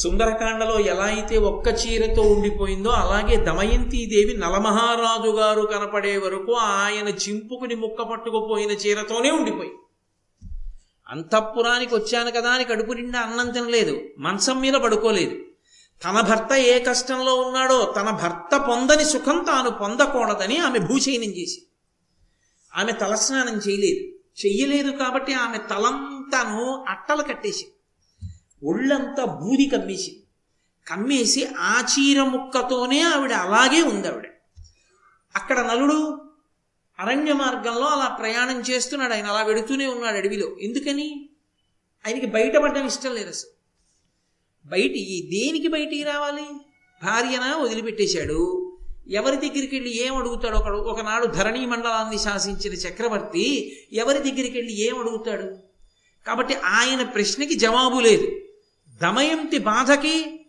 సుందరకాండలో 0.02 0.80
ఎలా 0.80 1.04
అయితే 1.04 1.36
ఒక్క 1.38 1.68
చీరతో 1.68 2.22
ఉండిపోయిందో 2.22 2.90
అలాగే 2.90 3.36
దమయంతీదేవి 3.36 4.32
నలమహారాజు 4.36 5.30
గారు 5.30 5.62
కనపడే 5.62 6.16
వరకు 6.16 6.52
ఆయన 6.52 7.08
చింపుకుని 7.08 7.74
ముక్క 7.74 8.02
పట్టుకుపోయిన 8.02 8.70
చీరతోనే 8.70 9.30
ఉండిపోయింది. 9.30 9.78
అంతఃపురానికి 11.08 11.94
వచ్చాను 11.94 12.30
కదా 12.30 12.50
అని 12.50 12.64
కడుపు 12.64 12.92
నిండా 12.92 13.20
అన్నం 13.20 13.50
తినలేదు 13.50 14.00
మంచం 14.18 14.60
మీద 14.60 14.74
పడుకోలేదు. 14.74 15.36
తన 16.04 16.20
భర్త 16.20 16.52
ఏ 16.52 16.78
కష్టంలో 16.78 17.34
ఉన్నాడో 17.34 17.94
తన 17.96 18.10
భర్త 18.22 18.56
పొందని 18.56 19.04
సుఖం 19.04 19.38
తాను 19.48 19.70
పొందకూడదని 19.70 20.58
ఆమె 20.58 20.78
భూచయనం 20.78 21.32
చేసి 21.38 21.60
ఆమె 22.72 22.92
తలస్నానం 22.92 23.56
చేయలేదు. 23.56 24.02
చెయ్యలేదు 24.42 24.90
కాబట్టి 24.90 25.32
ఆమె 25.34 25.58
తలంతాను 25.70 26.84
అట్టలు 26.88 27.22
కట్టేసి 27.22 27.66
ఒళ్ళంతా 28.64 29.24
బూది 29.24 29.66
కమ్మేసి. 29.66 30.20
కమ్మేసి 30.86 31.46
ఆ 31.58 31.86
చీర 31.92 32.22
ముక్కతోనే 32.22 33.00
ఆవిడ 33.00 33.32
అలాగే 33.32 33.82
ఉంది 33.82 34.08
ఆవిడ 34.08 34.26
అక్కడ 35.36 35.58
నలుడు 35.58 36.20
అరణ్య 36.98 37.32
మార్గంలో 37.32 37.86
అలా 37.86 38.08
ప్రయాణం 38.08 38.60
చేస్తున్నాడు. 38.60 39.12
ఆయన 39.12 39.26
అలా 39.26 39.42
వెడుతూనే 39.42 39.86
ఉన్నాడు 39.86 40.16
అడవిలో. 40.16 40.56
ఎందుకని? 40.60 41.28
ఆయనకి 42.06 42.26
బయటపడడం 42.26 42.86
ఇష్టం 42.86 43.14
లేదు 43.14 43.28
అసలు. 43.28 43.50
బయట 44.68 44.90
దేనికి 45.30 45.68
బయటికి 45.68 46.02
రావాలి? 46.02 46.44
భార్యన 47.02 47.56
వదిలిపెట్టేశాడు. 47.56 48.70
ఎవరి 49.08 49.36
దగ్గరికి 49.36 49.76
వెళ్ళి 49.76 50.06
ఏం 50.06 50.16
అడుగుతాడు 50.16 50.56
ఒకడు? 50.56 50.76
ఒకనాడు 50.76 51.26
ధరణీ 51.26 51.66
మండలాన్ని 51.66 52.18
శాసించిన 52.18 52.72
చక్రవర్తి 52.72 53.76
ఎవరి 53.92 54.18
దగ్గరికి 54.18 54.58
వెళ్ళి 54.58 54.80
ఏం 54.80 54.98
అడుగుతాడు? 54.98 55.58
కాబట్టి 56.26 56.54
ఆయన 56.54 57.02
ప్రశ్నకి 57.02 57.54
జవాబు 57.54 58.00
లేదు. 58.00 58.43
దమయంతి 59.02 59.58
బాధకి 59.58 60.40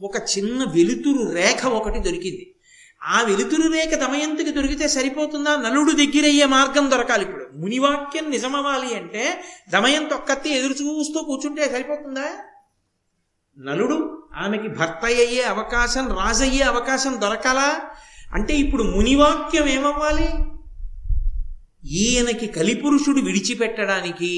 ఒక 0.00 0.16
చిన్న 0.16 0.64
వెలుతురు 0.64 1.32
రేఖ 1.32 1.66
ఒకటి 1.66 1.98
దొరికింది. 1.98 2.54
ఆ 3.02 3.22
వెలుతురు 3.22 3.72
రేఖ 3.72 3.98
దమయంతికి 3.98 4.50
దొరికితే 4.50 4.88
సరిపోతుందా? 4.88 5.56
నలుడు 5.56 5.92
దగ్గరయ్యే 5.92 6.46
మార్గం 6.46 6.90
దొరకాలి 6.90 7.24
ఇప్పుడు. 7.24 7.46
మునివాక్యం 7.54 8.30
నిజమవ్వాలి 8.30 8.94
అంటే 8.94 9.44
దమయంతి 9.70 10.14
ఒక్కత్తి 10.14 10.50
ఎదురు 10.50 10.72
చూస్తూ 10.72 11.22
కూర్చుంటే 11.22 11.68
సరిపోతుందా? 11.68 12.32
నలుడు 13.58 14.28
ఆమెకి 14.36 14.68
భర్త 14.68 15.04
అయ్యే 15.04 15.42
అవకాశం 15.42 16.08
రాజయ్యే 16.08 16.62
అవకాశం 16.62 17.20
దొరకాలా? 17.20 17.90
అంటే 18.32 18.54
ఇప్పుడు 18.54 18.82
మునివాక్యం 18.82 19.66
ఏమవ్వాలి? 19.66 20.28
ఈయనకి 21.88 22.46
కలిపురుషుడు 22.46 23.20
విడిచిపెట్టడానికి 23.20 24.32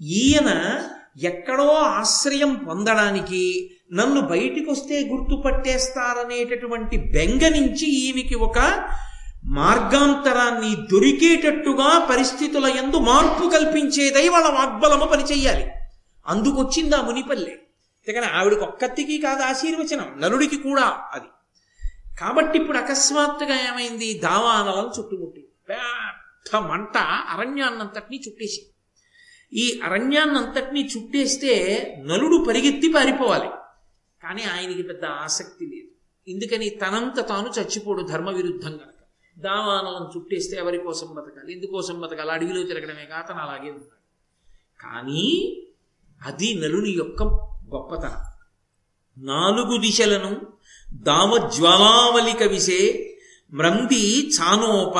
ఈయన 0.00 0.50
ఎక్కడో 1.22 1.68
ఆశ్రయం 1.68 2.54
పొందడానికి 2.54 3.70
నన్ను 3.92 4.20
బయటికొస్తే 4.20 5.04
గుర్తుపట్టేస్తారనేటటువంటి 5.04 6.96
బెంగ 6.96 7.48
నుంచి 7.48 7.86
ఈమెకి 7.86 8.34
ఒక 8.34 8.58
మార్గాంతరాన్ని 9.44 10.76
దొరికేటట్టుగా 10.76 12.06
పరిస్థితుల 12.10 12.64
ఎందు 12.64 12.96
మార్పు 12.96 13.48
కల్పించేదై 13.48 14.28
వాళ్ళ 14.28 14.46
వాగ్బలము 14.46 15.06
పనిచేయాలి 15.06 15.66
అందుకొచ్చింది 16.26 16.96
ఆ 16.96 17.02
మునిపల్లె. 17.02 17.56
కానీ 18.12 18.26
ఆవిడకి 18.26 18.60
ఒక్కత్తికి 18.60 19.18
కాదు 19.18 19.42
ఆశీర్వచనం 19.42 20.20
నలుడికి 20.20 20.56
కూడా 20.56 21.00
అది. 21.12 21.26
కాబట్టి 22.20 22.58
ఇప్పుడు 22.58 22.78
అకస్మాత్తుగా 22.78 23.54
ఏమైంది? 23.54 24.18
దావానలను 24.18 24.92
చుట్టుముట్టి 24.98 25.48
పెద్ద 25.68 26.56
మంట 26.56 26.98
అరణ్యాన్నంతటినీ 26.98 28.22
చుట్టేసి 28.28 28.66
ఈ 29.52 29.80
అరణ్యాన్నంతటినీ 29.84 30.88
చుట్టేస్తే 30.96 31.52
నలుడు 32.06 32.44
పరిగెత్తి 32.48 32.92
పారిపోవాలి. 32.92 33.48
కానీ 34.22 34.42
ఆయనకి 34.42 34.82
పెద్ద 34.82 35.04
ఆసక్తి 35.04 35.66
లేదు. 35.66 35.88
ఎందుకని 36.30 36.68
తనంత 36.68 37.28
తాను 37.28 37.60
చచ్చిపోడు 37.60 38.02
ధర్మ 38.02 38.30
విరుద్ధం 38.30 38.70
కనుక 38.70 38.98
దావానలను 39.38 40.10
చుట్టేస్తే 40.16 40.56
ఎవరి 40.56 40.78
కోసం 40.78 41.06
బతకాలి? 41.06 41.52
ఎందుకోసం 41.52 42.00
బతకాలి? 42.00 42.30
అడవిలో 42.30 42.62
తిరగడమే 42.62 43.04
కాతను 43.04 43.38
అలాగే 43.38 43.70
ఉన్నాడు 43.70 43.98
కానీ 44.82 45.62
అది 46.26 46.54
నలుని 46.54 46.90
యొక్క 46.90 47.22
గొప్పతనం. 47.74 48.28
నాలుగు 49.24 49.80
దిశలను 49.80 50.40
దావజ్వాలావలిక 50.94 52.42
విసే 52.42 53.14
మ్రంది 53.52 54.28
చానోప 54.28 54.94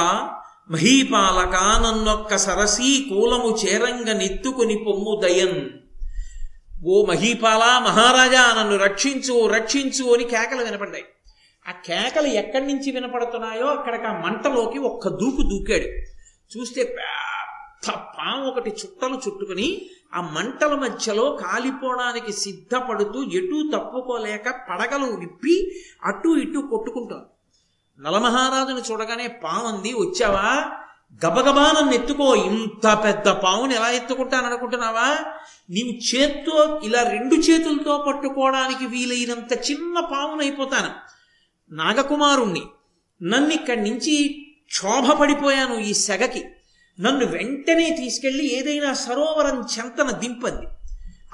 మహీపాలక 0.71 1.57
నన్నొక్క 1.83 2.37
సరసీ 2.37 3.07
కూలము 3.11 3.57
చేరంగ 3.57 4.13
నెత్తుకుని 4.13 4.85
పొమ్ము 4.87 5.21
దయన్. 5.23 5.71
ఓ 6.87 7.07
మహీపాల 7.07 7.63
మహారాజా 7.85 8.43
నన్ను 8.59 8.77
రక్షించు 8.77 9.47
రక్షించు 9.47 10.15
అని 10.15 10.25
కేకలు 10.25 10.65
వినపడ్డాయి. 10.65 11.05
ఆ 11.69 11.73
కేకలు 11.87 12.27
ఎక్కడి 12.27 12.67
నుంచి 12.67 12.91
వినపడుతున్నాయో 12.91 13.67
అక్కడికి 13.67 14.05
ఆ 14.05 14.13
మంటలోకి 14.27 14.79
ఒక్క 14.79 15.09
దూకు 15.09 15.43
దూకాడు. 15.43 15.89
చూస్తే 16.53 16.85
పెద్ద 16.85 17.95
పాము 18.19 18.45
ఒకటి 18.51 18.71
చుట్టలు 18.71 19.15
చుట్టుకుని 19.15 19.89
ఆ 20.15 20.21
మంటల 20.21 20.75
మధ్యలో 20.75 21.39
కాలిపోవడానికి 21.45 22.33
సిద్ధపడుతూ 22.33 23.23
ఎటు 23.25 23.71
తప్పుకోలేక 23.75 24.55
పడగలు 24.71 25.17
విప్పి 25.17 25.57
అటు 26.05 26.29
ఇటు 26.29 26.59
కొట్టుకుంటారు 26.59 27.38
నలమహారాజును 28.01 28.83
చూడగానే 28.91 29.27
పాముంది 29.27 29.93
వచ్చావా? 29.93 30.73
గబగబా 31.27 31.73
నన్ను 31.73 31.95
ఎత్తుకో. 31.95 32.35
ఇంత 32.35 33.01
పెద్ద 33.05 33.29
పావుని 33.29 33.75
ఎలా 33.75 33.91
ఎత్తుకుంటాననుకుంటున్నావా 33.91 35.19
నీవు 35.71 36.17
చేత్తో 36.17 36.81
ఇలా 36.85 37.03
రెండు 37.03 37.35
చేతులతో 37.35 38.05
పట్టుకోవడానికి 38.09 38.87
వీలైనంత 38.87 39.71
చిన్న 39.71 40.01
పావునైపోతాను 40.01 40.91
నాగకుమారుణ్ణి 41.75 42.63
నన్ను 43.23 43.51
ఇక్కడి 43.51 43.81
నుంచి 43.81 44.45
క్షోభపడిపోయాను 44.67 45.75
ఈ 45.75 45.95
సెగకి. 45.95 46.45
నన్ను 47.01 47.27
వెంటనే 47.27 47.91
తీసుకెళ్ళి 47.91 48.55
ఏదైనా 48.55 48.93
సరోవరం 48.93 49.67
చెంతన 49.79 50.11
దింపంది. 50.11 50.67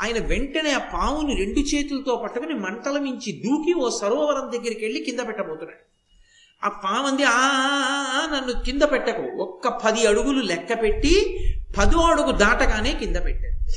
ఆయన 0.00 0.27
వెంటనే 0.27 0.72
ఆ 0.72 0.79
పావుని 0.79 1.37
రెండు 1.37 1.59
చేతులతో 1.59 2.16
పట్టుకుని 2.16 2.55
మంటల 2.55 2.98
మించి 2.98 3.33
దూకి 3.33 3.72
ఓ 3.72 3.90
సరోవరం 4.00 4.53
దగ్గరికి 4.53 4.85
వెళ్ళి 4.85 5.00
కింద 5.00 5.20
పెట్టబోతున్నాడు. 5.29 5.93
ఆ 6.64 6.68
పాముంది 6.68 7.24
ఆ 7.24 7.40
నన్ను 8.33 8.64
కింద 8.64 8.83
పెట్టకు. 8.83 9.42
ఒక్క 9.42 9.68
పది 9.68 10.07
అడుగులు 10.07 10.40
లెక్క 10.40 10.83
పెట్టి 10.83 11.38
పదో 11.79 11.98
అడుగు 11.98 12.31
దాటగానే 12.31 12.92
కింద 12.92 13.16
పెట్టాడు 13.16 13.72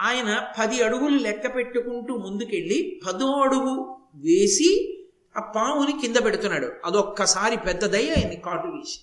ఆయన 0.00 0.42
పది 0.60 0.82
అడుగులు 0.82 1.18
లెక్క 1.18 1.56
పెట్టుకుంటూ 1.56 2.16
ముందుకెళ్ళి 2.16 3.00
పదో 3.06 3.26
అడుగు 3.26 3.96
వేసి 4.16 4.96
ఆ 5.36 5.40
పాముని 5.40 5.92
కింద 6.00 6.16
పెడుతున్నాడు. 6.24 6.72
అదొక్కసారి 6.84 7.56
పెద్దదై 7.56 8.08
ఆయన్ని 8.08 8.36
కాటు 8.36 8.66
వేసి. 8.66 8.98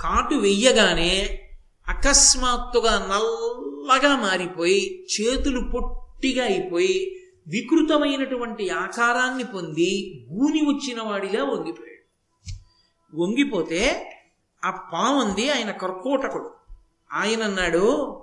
కాటు 0.00 0.34
వెయ్యగానే 0.34 1.40
అకస్మాత్తుగా 1.88 2.90
నల్లగా 2.90 4.16
మారిపోయి 4.16 5.06
చేతులు 5.14 5.60
పొట్టిగా 5.60 6.44
అయిపోయి 6.44 7.19
వికృతమైనటువంటి 7.50 8.70
ఆకారాన్ని 8.70 9.44
పొంది 9.44 10.20
గూని 10.32 10.60
వచ్చిన 10.60 11.02
వాడిలా 11.02 11.44
వంగిపోయాడు. 11.44 12.00
వంగిపోతే 13.20 14.10
ఆ 14.64 14.70
పాముంది 14.70 15.50
ఆయన 15.50 15.70
కర్కోటకుడు. 15.70 16.50
ఆయన 17.12 17.42
అన్నాడు 17.42 18.16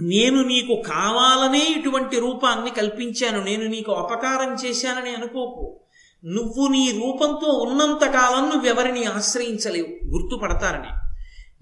నేను 0.00 0.42
నీకు 0.42 0.82
కావాలనే 0.82 1.74
ఇటువంటి 1.78 2.20
రూపాన్ని 2.20 2.70
కల్పించాను. 2.70 3.44
నేను 3.44 3.64
నీకు 3.64 3.92
అపకారం 3.92 4.54
చేశానని 4.54 5.10
అనుకోకు. 5.10 5.80
నువ్వు 6.24 6.68
నీ 6.68 6.92
రూపంతో 6.92 7.52
ఉన్నంతకాలం 7.52 8.48
నువ్వెవరిని 8.48 9.04
ఆశ్రయించలేవు. 9.04 10.06
గుర్తుపడతారని. 10.06 11.08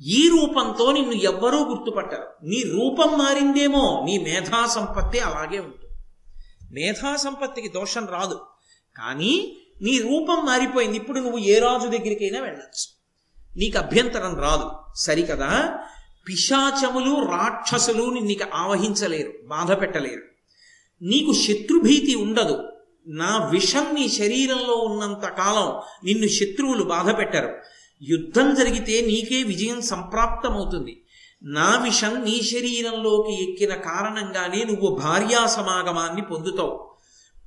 ఈ 0.06 0.28
రూపంతో 0.28 0.92
నిన్ను 0.92 1.12
ఎవ్వరూ 1.12 1.64
గుర్తుపట్టరు. 1.64 2.46
నీ 2.46 2.62
రూపం 2.62 3.18
మారిందేమో 3.18 4.02
నీ 4.04 4.18
మేధా 4.18 4.66
సంపత్తి 4.66 5.18
అలాగే 5.18 5.58
ఉంటుంది. 5.58 5.86
మేధా 6.72 7.16
సంపత్తికి 7.16 7.68
దోషం 7.68 8.07
రాదు. 8.07 8.40
కానీ 8.96 9.57
నీ 9.83 9.98
రూపం 9.98 10.46
మారిపోయింది. 10.46 10.96
ఇప్పుడు 10.96 11.18
నువ్వు 11.18 11.38
ఏ 11.38 11.59
రాజు 11.59 11.88
దగ్గరికైనా 11.88 12.40
వెళ్ళచ్చు. 12.40 12.96
నీకు 13.57 13.79
అభ్యంతరం 13.79 14.40
రాదు. 14.40 14.70
సరికదా? 14.94 15.79
పిశాచములు 16.29 17.31
రాక్షసులు 17.31 18.11
నిన్ను 18.11 18.35
ఆవహించలేరు. 18.55 19.33
బాధ 19.46 19.81
పెట్టలేరు. 19.81 20.22
నీకు 21.02 21.33
శత్రుభీతి 21.33 22.14
ఉండదు. 22.14 22.72
నా 23.09 23.48
విషం 23.48 23.94
నీ 23.94 24.09
శరీరంలో 24.09 24.74
ఉన్నంత 24.74 25.26
కాలం 25.26 25.83
నిన్ను 26.05 26.26
శత్రువులు 26.26 26.85
బాధ 26.85 27.18
పెట్టరు. 27.18 27.59
యుద్ధం 28.02 28.55
జరిగితే 28.55 29.00
నీకే 29.00 29.42
విజయం 29.42 29.81
సంప్రాప్తమవుతుంది. 29.81 31.02
నా 31.42 31.81
విషం 31.85 32.25
నీ 32.25 32.42
శరీరంలోకి 32.42 33.51
ఎక్కిన 33.51 33.75
కారణంగానే 33.75 34.64
నువ్వు 34.64 34.99
భార్యా 35.03 35.46
సమాగమాన్ని 35.46 36.22
పొందుతావు 36.22 36.90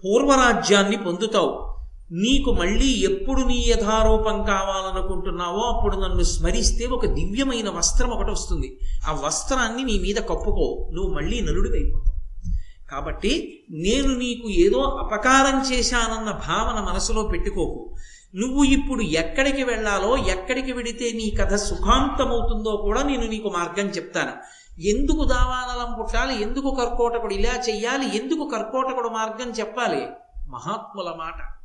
పూర్వరాజ్యాన్ని 0.03 0.97
పొందుతావు. 0.97 1.75
నీకు 2.11 2.51
మళ్ళీ 2.51 2.87
ఎప్పుడు 2.87 3.41
నీ 3.41 3.65
యథారూపం 3.67 4.43
కావాలనుకుంటున్నావో 4.43 5.59
అప్పుడు 5.59 5.95
నన్ను 5.95 6.23
స్మరిస్తే 6.23 6.85
ఒక 6.85 7.05
దివ్యమైన 7.05 7.69
వస్త్రం 7.69 8.09
ఒకటి 8.09 8.31
వస్తుంది. 8.31 8.79
ఆ 9.07 9.21
వస్త్రాన్ని 9.25 9.83
నీ 9.83 9.99
మీద 9.99 10.15
కప్పుకో 10.15 10.89
నువ్వు 10.93 11.13
మళ్ళీ 11.13 11.41
నలుడివైపోతావు. 11.41 12.19
కాబట్టి 12.91 13.63
నేను 13.71 14.15
నీకు 14.15 14.49
ఏదో 14.49 14.77
అపకారం 14.77 15.73
చేశానన్న 15.73 16.31
భావన 16.31 16.93
మనసులో 16.93 17.23
పెట్టుకోకు. 17.23 17.95
నువ్వు 18.35 18.63
ఇప్పుడు 18.63 19.01
ఎక్కడికి 19.01 19.63
వెళ్ళాలో 19.63 20.17
ఎక్కడికి 20.17 20.71
వెడితే 20.71 21.11
నీ 21.11 21.29
కథ 21.29 21.55
సుఖాంతమవుతుందో 21.55 22.77
కూడా 22.77 23.03
నేను 23.03 23.27
నీకు 23.27 23.49
మార్గం 23.49 23.87
చెప్తాను. 23.87 24.31
ఎందుకు 24.81 25.23
దావానలం 25.23 25.95
పుట్టాలి? 25.99 26.41
ఎందుకు 26.41 26.75
కర్కోటకుడు 26.75 27.33
ఇలా 27.33 27.59
చెయ్యాలి? 27.69 28.17
ఎందుకు 28.17 28.49
కర్కోటకుడు 28.53 29.09
మార్గం 29.09 29.51
చెప్పాలి? 29.51 30.07
మహాత్ముల 30.47 31.13
మాట. 31.17 31.59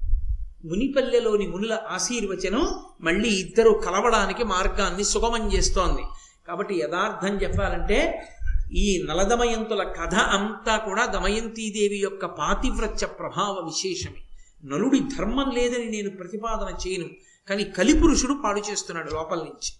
మునిపల్లెలోని 0.66 1.46
మునుల 1.46 1.78
ఆశీర్వచనం 1.90 2.68
మళ్ళీ 3.00 3.28
ఇద్దరు 3.28 3.70
కలవడానికి 3.70 4.44
మార్గాన్ని 4.44 5.04
సుగమం 5.04 5.52
చేస్తోంది. 5.52 6.02
కాబట్టి 6.48 6.74
యథార్థం 6.74 7.42
చెప్పాలంటే 7.42 8.28
ఈ 8.72 9.06
నలదమయంతుల 9.10 9.82
కథ 9.82 10.14
అంతా 10.14 10.76
కూడా 10.76 11.06
దమయంతీదేవి 11.06 11.96
యొక్క 11.96 12.26
పాతివ్రత్య 12.26 13.06
ప్రభావ 13.06 13.62
విశేషమే. 13.64 14.23
నలుడి 14.64 15.00
ధర్మం 15.00 15.50
లేదని 15.50 15.84
నేను 15.84 16.10
ప్రతిపాదన 16.10 16.88
చేయను. 16.88 17.08
కానీ 17.48 17.64
కలిపురుషుడు 17.64 18.34
పాడు 18.44 18.60
చేస్తున్నాడు 18.70 19.14
లోపల 19.14 19.36
నుంచి. 19.36 19.72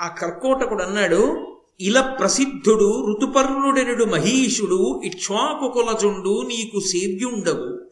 ఆ 0.00 0.08
కర్కోటకుడు 0.08 0.82
అన్నాడు 0.82 1.46
ఇల 1.80 2.00
ప్రసిద్ధుడు 2.00 3.06
ఋతుపర్ణుడెనుడు 3.10 4.04
మహీషుడు 4.04 5.02
ఇక్ష్వాకుకులజుండు 5.04 6.42
నీకు 6.48 6.80
సేవ్యుండవు. 6.80 7.90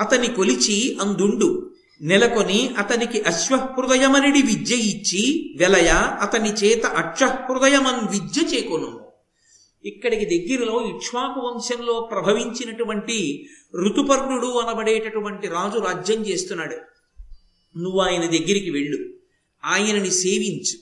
అతని 0.00 0.26
కొలిచి 0.26 0.98
అందుండు. 1.02 1.68
నెలకొని 2.00 2.74
అతనికి 2.78 3.20
అశ్వహృదయమనిడి 3.20 4.42
విద్య 4.42 4.74
ఇచ్చి 4.74 5.54
వెలయ 5.58 5.88
అతని 6.20 6.52
చేత 6.52 6.86
అక్షహృదయమన్ 6.86 8.08
విద్య 8.08 8.56
చేకొను 8.56 9.11
ఇక్కడికి 9.84 10.24
దగ్గరలో 10.24 10.86
ఇక్ష్వాకు 10.96 11.40
వంశంలో 11.40 12.08
ప్రభవించినటువంటి 12.12 13.46
ఋతుపర్ణుడు 13.76 14.46
అనబడేటటువంటి 14.46 15.48
రాజు 15.48 15.78
రాజ్యం 15.78 16.26
చేస్తున్నాడు. 16.26 16.76
నువ్వు 17.78 18.00
ఆయన 18.00 18.20
దగ్గరికి 18.20 18.70
వెళ్ళు. 18.70 19.10
ఆయనని 19.64 20.10
సేవించు. 20.10 20.78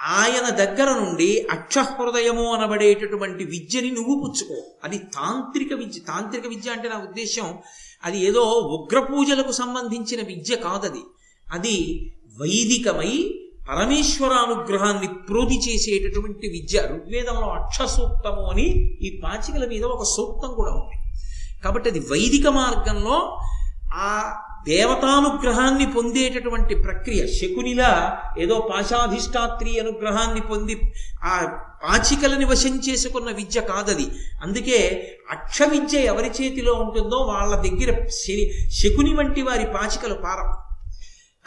ఆయన 0.00 0.48
దగ్గర 0.48 0.92
నుండి 0.92 1.46
అక్షహృదయము 1.50 2.52
అనబడేటటువంటి 2.52 3.44
విద్యని 3.44 3.90
నువ్వు 3.90 4.14
పుచ్చుకో. 4.14 4.62
అది 4.84 4.98
తాంత్రిక 4.98 5.72
విద్య. 5.72 6.00
తాంత్రిక 6.00 6.46
విద్య 6.46 6.70
అంటే 6.70 6.88
నా 6.88 6.96
ఉద్దేశం 6.96 7.58
అది 8.04 8.24
ఏదో 8.24 8.42
ఉగ్ర 8.42 9.00
పూజలకు 9.00 9.52
సంబంధించిన 9.52 10.26
విద్య 10.26 10.56
కాదది. 10.56 11.00
అది 11.52 12.06
వైదికమై 12.40 13.40
పరమేశ్వరానుగ్రహాన్ని 13.68 15.08
ప్రోధి 15.08 15.56
చేసేటటువంటి 15.56 16.46
విద్య 16.48 16.80
ఋగ్వేదంలో 16.80 17.48
అక్షసూక్తము 17.48 18.42
అని 18.50 18.66
ఈ 19.02 19.20
పాచికల 19.24 19.66
మీద 19.66 19.84
ఒక 19.84 20.02
సూక్తం 20.02 20.54
కూడా 20.54 20.72
ఉంది. 20.72 20.96
కాబట్టి 21.64 21.90
అది 21.90 22.00
వైదిక 22.00 22.46
మార్గంలో 22.48 23.38
ఆ 23.94 24.10
దేవతానుగ్రహాన్ని 24.68 25.92
పొందేటటువంటి 25.92 26.74
ప్రక్రియ 26.74 27.26
శకునిలా 27.26 27.90
ఏదో 28.38 28.68
పాశాధిష్టాత్రి 28.74 29.80
అనుగ్రహాన్ని 29.80 30.40
పొంది 30.40 30.74
ఆ 31.24 31.34
పాచికలని 31.84 32.44
వశం 32.44 32.74
చేసుకున్న 32.76 33.30
విద్య 33.30 33.60
కాదది. 33.60 34.06
అందుకే 34.42 34.78
అక్ష 35.30 35.62
విద్య 35.62 35.98
ఎవరి 35.98 36.30
చేతిలో 36.30 36.72
ఉంటుందో 36.72 37.16
వాళ్ళ 37.16 37.54
దగ్గర 37.56 38.08
శని 38.08 38.44
శకుని 38.70 39.14
వంటి 39.14 39.42
వారి 39.42 39.66
పాచికలు 39.66 40.14
పారం 40.14 40.67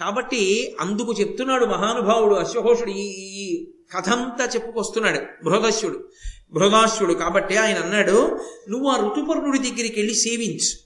కాబట్టి 0.01 0.75
అందుకు 0.79 1.13
చెప్తున్నాడు 1.19 1.65
మహానుభావుడు 1.65 2.35
అశ్వఘోషుడు 2.35 2.89
ఈ 2.89 3.03
ఈ 3.17 3.67
కథంతా 3.97 4.49
చెప్పుకొస్తున్నాడు 4.55 5.19
బృహదశ్యుడు 5.43 6.09
బృహదాశ్యుడు 6.53 7.13
కాబట్టి 7.13 7.57
ఆయన 7.57 7.77
అన్నాడు 7.77 8.39
నువ్వు 8.69 8.87
ఆ 8.87 8.97
ఋతుపర్ణుడి 8.97 9.59
దగ్గరికి 9.59 9.93
వెళ్ళి 9.97 10.15
సేవించు. 10.15 10.77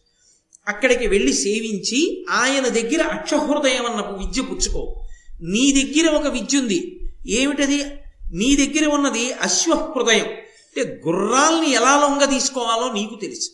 అక్కడికి 0.67 1.07
వెళ్ళి 1.07 1.33
సేవించి 1.33 2.25
ఆయన 2.29 2.67
దగ్గర 2.67 3.01
అక్షహృదయం 3.01 3.85
అన్న 3.85 4.25
విద్య 4.25 4.41
పుచ్చుకో. 4.41 5.07
నీ 5.41 5.71
దగ్గర 5.71 6.15
ఒక 6.15 6.27
విద్య 6.27 6.57
ఉంది. 6.57 6.99
ఏమిటది? 7.27 7.83
నీ 8.33 8.55
దగ్గర 8.55 8.87
ఉన్నది 8.87 9.33
అశ్వహృదయం. 9.33 10.25
అంటే 10.25 11.01
గుర్రాల్ని 11.07 11.71
ఎలా 11.71 11.99
లొంగ 12.01 12.23
తీసుకోవాలో 12.23 12.93
నీకు 12.93 13.19
తెలుసు. 13.21 13.49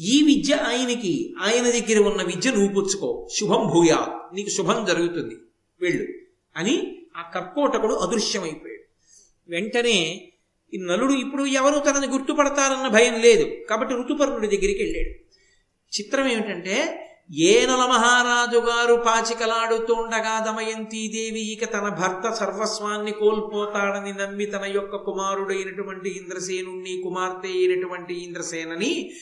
ఈ 0.00 0.22
విద్య 0.22 0.54
ఆయనకి 0.54 1.34
ఆయన 1.42 1.62
దగ్గర 1.62 1.98
ఉన్న 1.98 2.22
విద్య 2.22 2.50
నువ్వు 2.50 2.68
పుచ్చుకో. 2.68 3.28
శుభం 3.40 3.70
భూయా 3.72 4.19
నీకు 4.34 4.48
శుభం 4.48 4.84
జరుగుతుంది. 4.84 5.36
వెళ్ళు. 5.80 6.08
అని 6.56 7.02
ఆ 7.16 7.22
కర్కోటకుడు 7.22 7.94
అదృశ్యమైపోయాడు. 7.94 8.82
వెంటనే 9.48 10.32
ఈ 10.74 10.78
నలుడు 10.78 11.12
ఇప్పుడు 11.12 11.46
ఎవరు 11.46 11.78
తనని 11.78 12.06
గుర్తుపడతారన్న 12.06 12.88
భయం 12.88 13.14
లేదు. 13.14 13.64
కాబట్టి 13.70 13.94
ఋతుపర్ణుడి 13.94 14.46
దగ్గరికి 14.46 14.82
వెళ్ళాడు. 14.82 15.30
చిత్రం 15.96 16.28
ఏమిటంటే 16.28 17.06
ఏనల 17.34 17.76
మహారాజు 17.76 18.58
గారు 18.58 18.94
పాచికలాడుతుండగా 18.94 20.44
దమయంతీదేవి 20.46 21.52
ఇక 21.52 21.72
తన 21.72 21.88
భర్త 21.88 22.34
సర్వస్వాన్ని 22.34 23.12
కోల్పోతాడని 23.12 24.12
నమ్మి 24.12 24.46
తన 24.46 24.64
యొక్క 24.64 24.96
కుమారుడైనటువంటి 24.96 26.10
ఇంద్రసేనుణ్ణి 26.10 27.00
కుమార్తె 27.02 27.48
అయినటువంటి 27.48 28.24
ఇంద్రసేనని 28.24 29.12